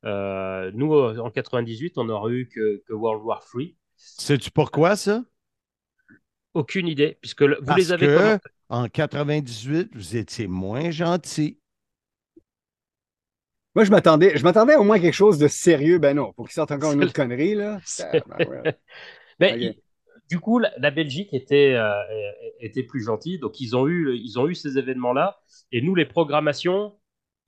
[0.05, 3.63] Euh, nous euh, en 98 on n'aura eu que, que World War 3
[3.97, 5.25] Sais-tu pourquoi, ça?
[6.55, 8.39] aucune idée puisque vous Parce les avez que
[8.69, 11.59] en 98, vous étiez moins gentil.
[13.77, 15.99] Moi, je m'attendais, je m'attendais au moins à quelque chose de sérieux.
[15.99, 17.79] Ben non, pour qu'ils sortent encore une autre connerie, là.
[19.39, 19.61] Ben, Ok.
[19.61, 19.75] il-
[20.31, 21.93] du coup, la, la Belgique était, euh,
[22.59, 25.39] était plus gentille, donc ils ont eu, ils ont eu ces événements-là.
[25.71, 26.99] Et nous, les programmations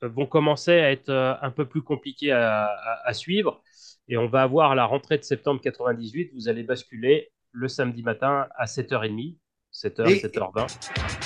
[0.04, 3.62] euh, vont commencer à être euh, un peu plus compliquées à, à- à suivre.
[4.06, 8.02] Et on va avoir à la rentrée de septembre 98, vous allez basculer le samedi
[8.04, 9.38] matin à 7h30,
[9.80, 10.66] 7h, Et- 7h20.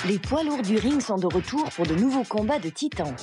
[0.07, 3.15] Les poids lourds du ring sont de retour pour de nouveaux combats de titans.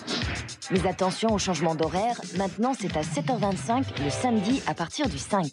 [0.72, 5.52] Mais attention au changement d'horaire, maintenant c'est à 7h25 le samedi à partir du 5.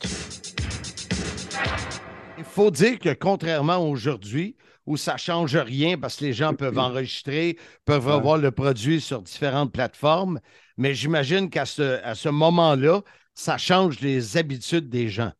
[2.40, 4.56] Il faut dire que contrairement à aujourd'hui,
[4.88, 8.14] où ça ne change rien parce que les gens peuvent enregistrer, peuvent Ouais.
[8.14, 10.40] avoir le produit sur différentes plateformes,
[10.78, 13.02] mais j'imagine qu'à ce, à ce moment-là,
[13.36, 15.32] ça change les habitudes des gens.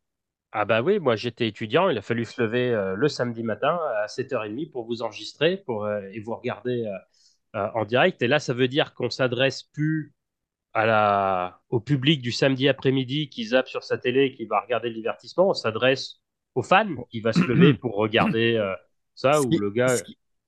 [0.52, 3.78] Ah bah oui, moi j'étais étudiant, il a fallu se lever euh, le samedi matin
[4.02, 6.90] à 7h30 pour vous enregistrer pour, euh, et vous regarder
[7.54, 8.22] euh, en direct.
[8.22, 10.14] Et là, ça veut dire qu'on s'adresse plus
[10.72, 14.60] à la, au public du samedi après-midi qui zappe sur sa télé et qui va
[14.60, 15.50] regarder le divertissement.
[15.50, 16.22] On s'adresse
[16.54, 18.58] aux fans qui va se lever pour regarder
[19.14, 19.96] ça, ou le gars...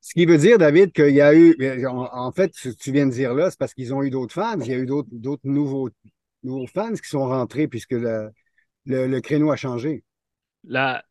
[0.00, 1.56] ce qui- veut dire, David, qu'il y a eu.
[1.86, 4.34] En, fait, ce que tu viens de dire là, c'est parce qu'ils ont eu d'autres
[4.34, 4.60] fans.
[4.60, 5.90] Il y a eu d'autres d'autres nouveaux,
[6.42, 8.30] nouveaux fans qui sont rentrés puisque le,
[8.86, 10.04] le, créneau a changé.
[10.64, 11.04] la,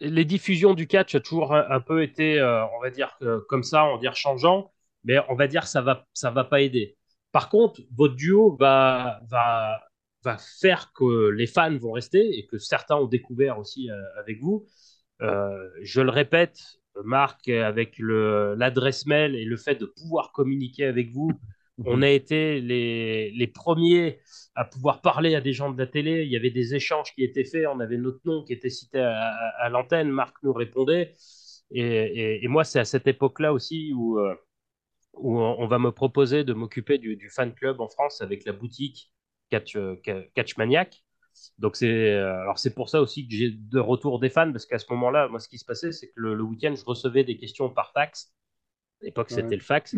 [0.00, 3.16] les diffusions du catch a toujours un, peu été, euh, on va dire,
[3.48, 4.72] comme ça, on va dire changeant,
[5.04, 6.96] mais on va dire ça va, ça va pas aider.
[7.32, 9.80] Par contre, votre duo va, va,
[10.24, 14.40] va faire que les fans vont rester et que certains ont découvert aussi euh, avec
[14.40, 14.66] vous.
[15.22, 16.58] Euh, je le répète,
[17.04, 21.30] Marc, avec l'adresse mail et le fait de pouvoir communiquer avec vous,
[21.84, 24.20] on a été les, les premiers
[24.54, 26.24] à pouvoir parler à des gens de la télé.
[26.24, 27.66] Il y avait des échanges qui étaient faits.
[27.66, 30.08] On avait notre nom qui était cité à, à- à l'antenne.
[30.10, 31.12] Marc nous répondait.
[31.70, 34.34] Et, et- et moi, c'est à cette époque-là aussi où, euh,
[35.14, 38.52] où on, va me proposer de m'occuper du, du fan club en France avec la
[38.52, 39.12] boutique
[39.50, 39.96] Catch, euh,
[40.34, 41.04] Catch Maniac.
[41.58, 44.66] Donc c'est euh, alors c'est pour ça aussi que j'ai de retour des fans parce
[44.66, 47.24] qu'à ce moment-là, moi, ce qui se passait, c'est que le, le week-end, je recevais
[47.24, 48.32] des questions par fax.
[49.04, 49.36] À l'époque, Ouais.
[49.36, 49.94] c'était le fax.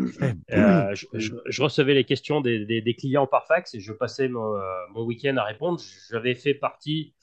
[0.51, 3.93] Euh, je, je- je recevais les questions des, des- des clients par fax et je
[3.93, 4.59] passais mon, euh,
[4.93, 5.79] mon week-end à répondre.
[6.11, 7.13] J'avais fait partie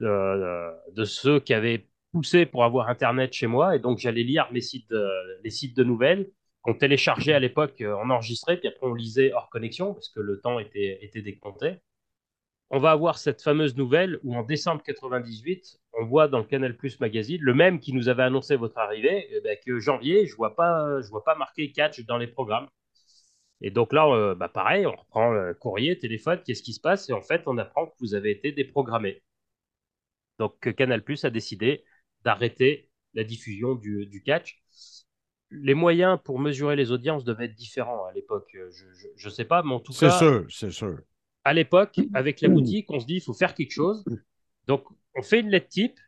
[0.00, 4.48] de, de ceux qui avaient poussé pour avoir Internet chez moi et donc j'allais lire
[4.52, 5.08] mes sites de-
[5.44, 6.28] les sites de nouvelles
[6.62, 10.20] qu'on téléchargeait à l'époque, euh, on enregistrait, puis après on lisait hors connexion parce que
[10.20, 11.76] le temps était, était décompté.
[12.70, 16.76] On va avoir cette fameuse nouvelle où en décembre 98, on voit dans le Canal
[16.76, 20.34] Plus magazine, le même qui nous avait annoncé votre arrivée, eh ben, que janvier, je
[20.36, 22.68] vois pas, je vois pas marqué catch dans les programmes.
[23.62, 27.08] Et donc là, euh, bah pareil, on reprend le courrier, téléphone, qu'est-ce qui se passe?
[27.10, 29.22] Et en fait, on apprend que vous avez été déprogrammé.
[30.38, 31.84] Donc que Canal Plus a décidé
[32.24, 34.62] d'arrêter la diffusion du, du catch.
[35.50, 38.56] Les moyens pour mesurer les audiences devaient être différents à l'époque.
[39.16, 40.98] Je ne sais pas, mais en tout C'est cas, sûr, c'est sûr.
[41.44, 44.04] À l'époque, avec la boutique, on se dit il faut faire quelque chose.
[44.66, 44.84] Donc,
[45.16, 45.98] on fait une lettre type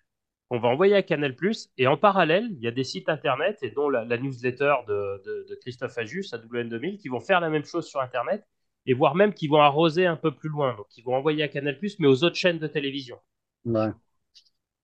[0.48, 1.34] qu'on va envoyer à Canal+.
[1.78, 5.22] Et en parallèle, il y a des sites internet, et dont la, la newsletter de,
[5.24, 8.44] de- de Christophe Ajus à WN2000, qui vont faire la même chose sur Internet,
[8.86, 10.74] et voire même qui vont arroser un peu plus loin.
[10.76, 13.18] Donc, ils vont envoyer à Canal+, mais aux autres chaînes de télévision.
[13.64, 13.92] Ouais.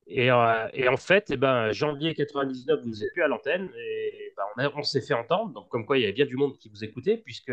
[0.07, 4.33] Et, euh, et en fait, eh ben, janvier 99, vous n'êtes plus à l'antenne, et
[4.37, 5.53] ben, on, a- on s'est fait entendre.
[5.53, 7.53] Donc, comme quoi, il y avait bien du monde qui vous écoutait, puisque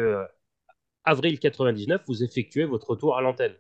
[1.06, 3.54] avril 99, vous effectuez votre retour à l'antenne.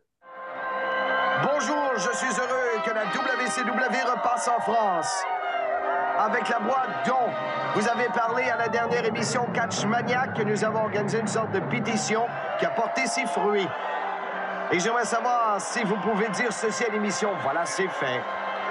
[1.43, 5.23] Bonjour, je suis heureux que la WCW repasse en France.
[6.17, 7.29] avec la boîte dont
[7.75, 11.51] vous avez parlé à la dernière émission Catch Maniac que nous avons organisé une sorte
[11.51, 12.25] de pétition
[12.57, 13.67] qui a porté ses fruits.
[14.71, 17.31] Et j'aimerais savoir si vous pouvez dire ceci à l'émission.
[17.43, 18.21] Voilà, c'est fait.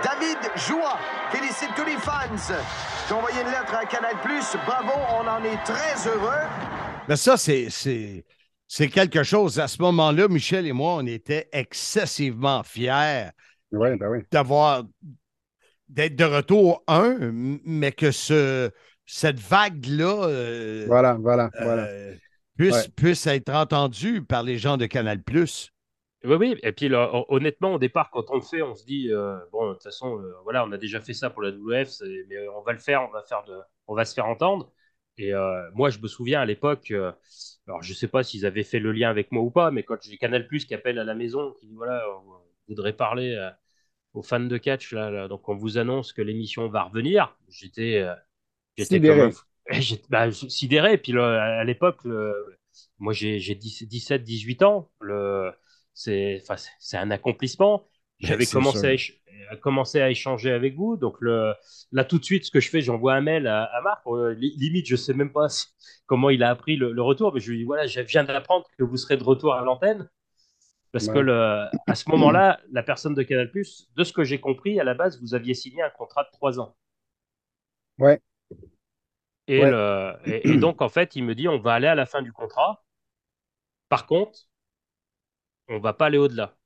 [0.03, 0.99] David Joie
[1.31, 2.15] félicite tous les fans
[3.11, 4.17] ont envoyé une lettre à Canal+.
[4.67, 6.49] Bravo, on en est très heureux.
[7.09, 7.69] Mais ça, c'est,
[8.77, 9.61] c'est, quelque chose.
[9.61, 13.31] À ce moment-là, Michel et moi, on était excessivement fiers
[13.73, 14.19] Oui, ben oui.
[14.31, 14.85] d'avoir
[15.89, 17.17] d'être de retour, un,
[17.65, 18.71] mais que ce,
[19.07, 21.89] cette vague-là euh, Voilà, voilà, euh, voilà.
[22.57, 22.93] puisse, Ouais.
[22.97, 25.23] puisse être entendue par les gens de Canal+.
[26.25, 26.57] Oui, oui.
[26.63, 29.69] Et puis, là, honnêtement, au départ, quand on le fait, on se dit, euh, bon,
[29.69, 31.89] de toute façon, euh, voilà, on a déjà fait ça pour la WF,
[32.29, 33.55] mais euh, on va le faire, on va faire de,
[33.87, 34.73] on va se faire entendre.
[35.19, 37.13] Et euh, moi, je me souviens à l'époque, euh,
[37.69, 39.97] alors je sais pas s'ils avaient fait le lien avec moi ou pas, mais quand
[40.03, 42.35] j'ai Canal Plus qui appelle à la maison, qui dit, voilà, on
[42.69, 43.51] voudrait parler euh,
[44.15, 47.37] aux fans de catch, là, là, donc on vous annonce que l'émission va revenir.
[47.49, 48.05] J'étais,
[48.77, 49.33] Sidéré.
[49.71, 50.95] un bah, sidéré.
[50.95, 52.59] Et puis là, à l'époque, le-
[52.99, 54.91] moi j'ai j'ai 10 17, 18 ans.
[55.01, 55.53] Le,
[55.95, 57.87] c'est, enfin, c'est- c'est un accomplissement.
[58.25, 59.21] J'avais commencé à, éch-
[59.51, 60.97] à commencer à échanger avec vous.
[60.97, 61.55] Donc le,
[61.93, 64.03] là, tout de suite, ce que je fais, j'envoie un mail à, à Marc.
[64.07, 65.67] Euh, li- limite, je sais même pas si-
[66.07, 68.67] comment il a appris le, le retour, mais je lui dis voilà, je viens d'apprendre
[68.79, 70.09] que vous serez de retour à l'antenne.
[70.93, 71.23] Parce que Ouais.
[71.23, 74.95] le, à ce moment-là, la personne de Canal+, de ce que j'ai compris, à la
[74.95, 76.77] base, vous aviez signé un contrat de trois ans.
[77.99, 78.21] Ouais.
[79.47, 79.71] Et, Ouais.
[79.71, 82.23] le- et- et donc, en fait, il me dit, on va aller à la fin
[82.23, 82.85] du contrat.
[83.89, 84.47] Par contre,
[85.69, 86.57] on va pas aller au-delà.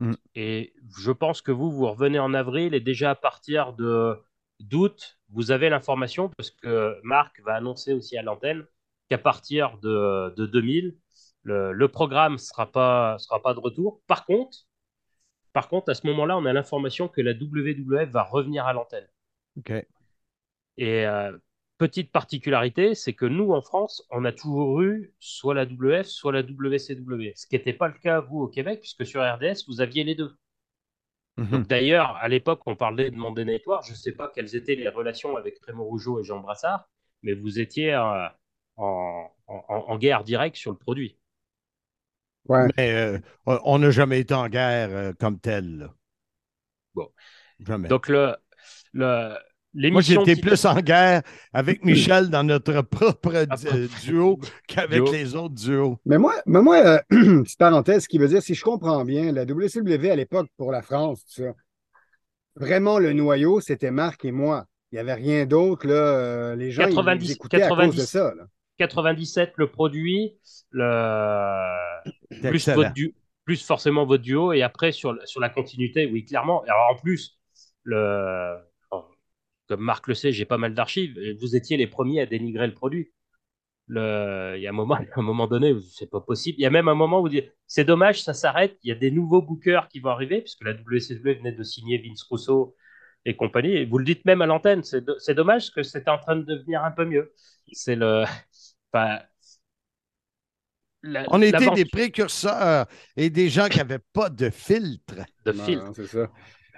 [0.00, 0.14] Mm.
[0.34, 4.18] Et je pense que vous, vous revenez en avril et déjà à partir de
[4.58, 8.66] d'août, vous avez l'information parce que Marc va annoncer aussi à l'antenne
[9.08, 10.96] qu'à partir de, de 2000,
[11.42, 14.02] le, le programme sera pas sera pas de retour.
[14.06, 14.66] Par contre,
[15.52, 19.08] par contre, à ce moment-là, on a l'information que la WWF va revenir à l'antenne.
[19.58, 19.72] OK.
[20.76, 21.36] Et euh,
[21.80, 26.32] petite particularité, c'est que nous, en France, on a toujours eu soit la WF, soit
[26.32, 27.32] la WCW.
[27.36, 30.14] Ce qui n'était pas le cas, vous, au Québec, puisque sur RDS, vous aviez les
[30.14, 30.36] deux.
[31.38, 31.50] Mhm.
[31.50, 33.82] Donc d'ailleurs, à l'époque, on parlait de Monday Night War.
[33.82, 36.88] Je ne sais pas quelles étaient les relations avec Raymond Rougeau et Jean Brassard,
[37.22, 38.26] mais vous étiez euh,
[38.76, 41.16] en, en- en guerre directe sur le produit.
[42.48, 42.66] Ouais.
[42.76, 45.78] Mais euh, on- n'a jamais été en guerre euh, comme tel.
[45.78, 45.94] là.
[46.94, 47.10] Bon.
[47.60, 47.88] Jamais.
[47.88, 48.36] Donc le,
[48.92, 49.36] le,
[49.74, 53.46] Moi, j'étais plus en guerre avec Michel dans notre propre
[54.04, 55.12] duo qu'avec duo.
[55.12, 55.98] les autres duos.
[56.04, 56.98] Mais moi, mais moi euh,
[57.42, 60.72] petite parenthèse, ce qui veut dire, si je comprends bien, la WCW à l'époque pour
[60.72, 61.54] la France, tout ça,
[62.56, 64.66] vraiment le noyau, c'était Marc et moi.
[64.92, 65.86] Il n'y avait rien d'autre.
[65.86, 68.06] Là, euh, les gens ils- 90, ils écoutaient à cause de 90.
[68.06, 68.34] ça.
[68.36, 68.44] là.
[68.78, 70.36] 97 le produit,
[70.70, 72.00] le...
[72.40, 72.76] Plus, excellent.
[72.76, 73.14] votre du...
[73.44, 76.62] plus forcément votre duo, et après sur, sur la continuité, oui, clairement.
[76.62, 77.38] Alors en plus,
[77.84, 78.56] le...
[79.70, 82.74] comme Marc le sait, j'ai pas mal d'archives, vous étiez les premiers à dénigrer le
[82.74, 83.12] produit.
[83.88, 84.54] Le...
[84.56, 86.58] Il y a un moment, à un moment donné, où c'est pas possible.
[86.58, 88.92] Il y a même un moment où vous dites, c'est dommage, ça s'arrête, il y
[88.92, 92.76] a des nouveaux bookers qui vont arriver, puisque la WCW venait de signer Vince Russo
[93.26, 95.82] et compagnie, et vous le dites même à l'antenne, c'est do- c'est dommage parce que
[95.82, 97.32] c'était en train de devenir un peu mieux.
[97.72, 98.24] C'est le...
[98.92, 99.20] Enfin,
[101.02, 105.14] la- On était des précurseurs et des gens qui n'avaient pas de filtre.
[105.44, 105.84] de filtre.
[105.86, 106.30] non, c'est ça.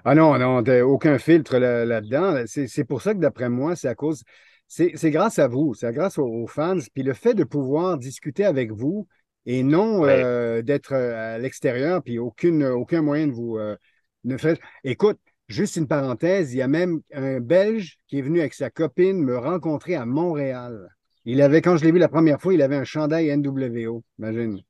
[0.05, 2.42] Ah non, non, aucun filtre là- là-dedans.
[2.46, 4.22] c'est c'est pour ça que d'après moi, c'est à cause.
[4.66, 6.78] C'est c'est grâce à vous, c'est grâce aux, aux fans.
[6.94, 9.07] Puis le fait de pouvoir discuter avec vous
[9.46, 10.22] et non Ouais.
[10.24, 13.76] euh, d'être euh, à l'extérieur, puis aucune, aucun moyen de vous euh,
[14.24, 14.36] ne.
[14.84, 18.70] Écoute, juste une parenthèse, il y a même un Belge qui est venu avec sa
[18.70, 20.88] copine me rencontrer à Montréal.
[21.24, 24.03] Il avait, quand je l'ai vu la première fois, il avait un chandail NWO.
[24.18, 24.61] Imagine.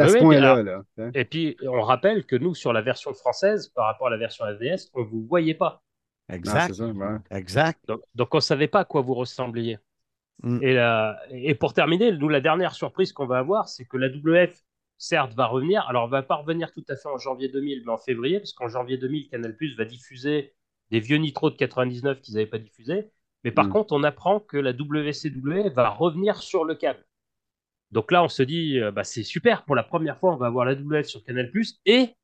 [0.00, 0.56] C'est à Oui, ce oui, point-là.
[0.56, 1.10] mais Là, hein.
[1.14, 4.44] Et puis, on rappelle que nous, sur la version française, par rapport à la version
[4.46, 5.82] FDS, on ne vous voyait pas.
[6.32, 6.68] Exact.
[6.68, 7.16] c'est ça, ouais.
[7.30, 7.80] Exact.
[7.88, 9.78] Donc, donc on ne savait pas à quoi vous ressembliez.
[10.42, 10.58] Mm.
[10.62, 14.08] Et, la- et pour terminer, nous, la dernière surprise qu'on va avoir, c'est que la
[14.08, 14.56] WF,
[14.96, 15.84] certes, va revenir.
[15.88, 18.52] Alors, elle va pas revenir tout à fait en janvier 2000, mais en février, parce
[18.52, 20.54] qu'en janvier 2000, Canal Plus va diffuser
[20.90, 23.10] des vieux Nitro de 99 qu'ils n'avaient pas diffusés.
[23.44, 23.72] Mais par Mm.
[23.72, 27.04] contre, on apprend que la WCW va revenir sur le câble.
[27.92, 29.64] Donc là, on se dit, euh, bah, c'est super.
[29.64, 32.14] Pour la première fois, on va avoir la WF sur Canal Plus et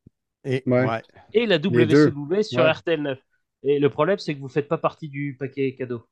[0.44, 1.02] Et, Ouais.
[1.32, 1.58] et la.
[1.58, 2.72] WCW sur Ouais.
[2.72, 3.18] RTL9.
[3.62, 6.06] Et le problème, c'est que vous ne faites pas partie du paquet cadeau.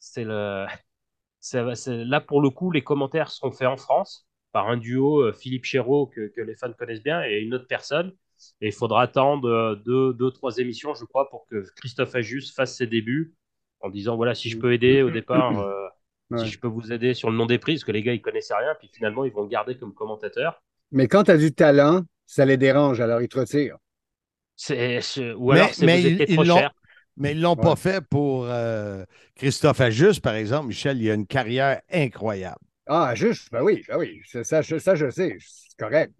[0.00, 0.66] C'est le...
[1.40, 5.20] c'est- c'est- Là, pour le coup, les commentaires seront faits en France par un duo,
[5.22, 8.12] euh, Philippe Chéreau, que, que les fans connaissent bien, et une autre personne.
[8.60, 12.52] Et il faudra attendre euh, deux, deux, trois émissions, je crois, pour que Christophe Ajus
[12.54, 13.34] fasse ses débuts
[13.80, 15.88] en disant voilà, si je peux aider au départ, euh,
[16.30, 16.38] Ouais.
[16.38, 18.22] si je peux vous aider sur le nom des prix, parce que les gars, ils
[18.22, 20.62] connaissaient rien, puis finalement, ils vont le garder comme commentateur.
[20.90, 23.76] Mais quand tu as du talent, ça les dérange, alors ils te retirent.
[24.56, 26.72] C'est, c'est- ou Mais- alors, c'est mais vous ils- étiez ils trop cher.
[27.16, 27.62] Mais ils ne l'ont Ouais.
[27.62, 29.04] pas fait pour euh,
[29.36, 30.68] Christophe Ajus, par exemple.
[30.68, 32.58] Michel, il a une carrière incroyable.
[32.86, 36.12] Ah, juste, ben oui, ben oui, ça, ça, je- ça, je sais, c'est correct.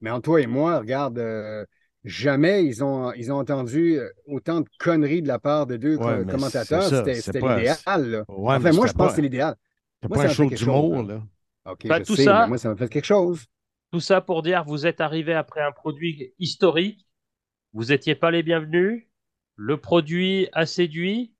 [0.00, 1.64] Mais entre toi et moi, regarde, euh,
[2.04, 5.96] jamais ils ont, ils ont entendu euh, autant de conneries de la part de deux
[5.96, 6.82] Ouais, commentateurs.
[6.82, 8.24] C'était l'idéal.
[8.28, 9.54] Ouais, Enfin, moi, je pense pas- que c'est l'idéal.
[10.02, 11.22] C'est pas un show d'humour, là.
[11.66, 13.46] OK, Bah, je tout sais, ça- mais moi, ça m'a fait quelque chose.
[13.90, 17.06] Tout ça pour dire, vous êtes arrivé après un produit historique,
[17.72, 19.06] vous n'étiez pas les bienvenus,
[19.56, 21.32] le produit a séduit,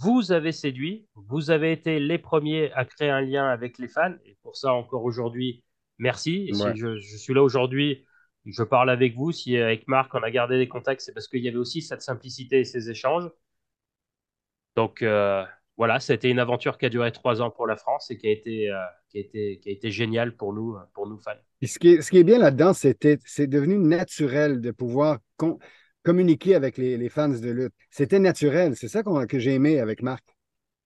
[0.00, 4.12] vous avez séduit, vous avez été les premiers à créer un lien avec les fans,
[4.26, 5.62] et pour ça encore aujourd'hui,
[5.98, 6.46] merci.
[6.48, 6.72] Et Ouais.
[6.74, 8.04] si je, je suis là aujourd'hui,
[8.46, 11.42] je parle avec vous, si avec Marc on a gardé des contacts, c'est parce qu'il
[11.44, 13.30] y avait aussi cette simplicité et ces échanges.
[14.76, 15.44] Donc euh,
[15.76, 18.30] voilà, c'était une aventure qui a duré trois ans pour la France et qui a
[18.30, 18.76] été, euh,
[19.08, 21.32] qui a été, qui a été géniale pour nous, pour nous fans.
[21.58, 25.18] Puis ce, qui est, ce qui est bien là-dedans, c'était, c'est devenu naturel de pouvoir
[25.36, 25.58] con-
[26.02, 27.74] communiquer avec les, les fans de lutte.
[27.90, 28.76] C'était naturel.
[28.76, 30.24] C'est ça qu'on- que j'ai aimé avec Marc.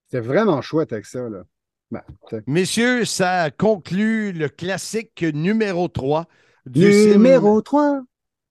[0.08, 1.28] C'était vraiment chouette avec ça.
[1.28, 1.44] Là.
[1.90, 2.02] Ben.
[2.46, 6.26] Messieurs, ça conclut le classique numéro 3
[6.66, 8.00] du Numéro sim, 3.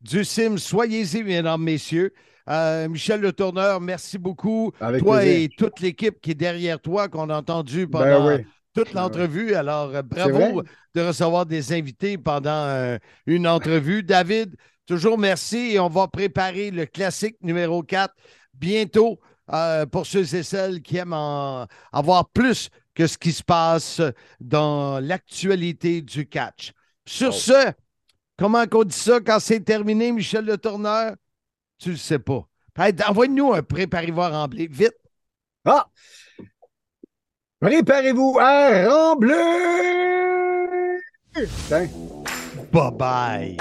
[0.02, 0.58] du sim.
[0.58, 2.14] Soyez-y, mesdames, messieurs.
[2.50, 4.72] Euh, Michel Le Tourneur, merci beaucoup.
[4.80, 5.42] Avec toi plaisir.
[5.44, 8.46] et toute l'équipe qui est derrière toi, qu'on a entendu Ben pendant oui.
[8.74, 9.56] toute l'entrevue.
[9.56, 14.04] Alors, euh, bravo de recevoir des invités pendant euh, une entrevue.
[14.04, 14.56] David,
[14.86, 18.14] toujours merci et on va préparer le classique numéro 4
[18.54, 19.20] bientôt
[19.54, 24.02] euh, pour ceux et celles qui aiment en avoir plus que ce qui se passe
[24.40, 26.74] dans l'actualité du catch.
[27.06, 27.32] Sur Oh.
[27.32, 27.72] ce,
[28.38, 31.16] comment qu'on dit ça quand c'est terminé, Michel Le Tourneur?
[31.78, 32.48] Tu le sais pas.
[33.08, 34.98] Envoie-nous un préparez-voir en blé, vite.
[35.66, 35.88] Ah!
[37.60, 39.34] Préparez-vous à rembler!
[41.68, 41.90] Tiens.
[42.72, 43.58] Bye bye.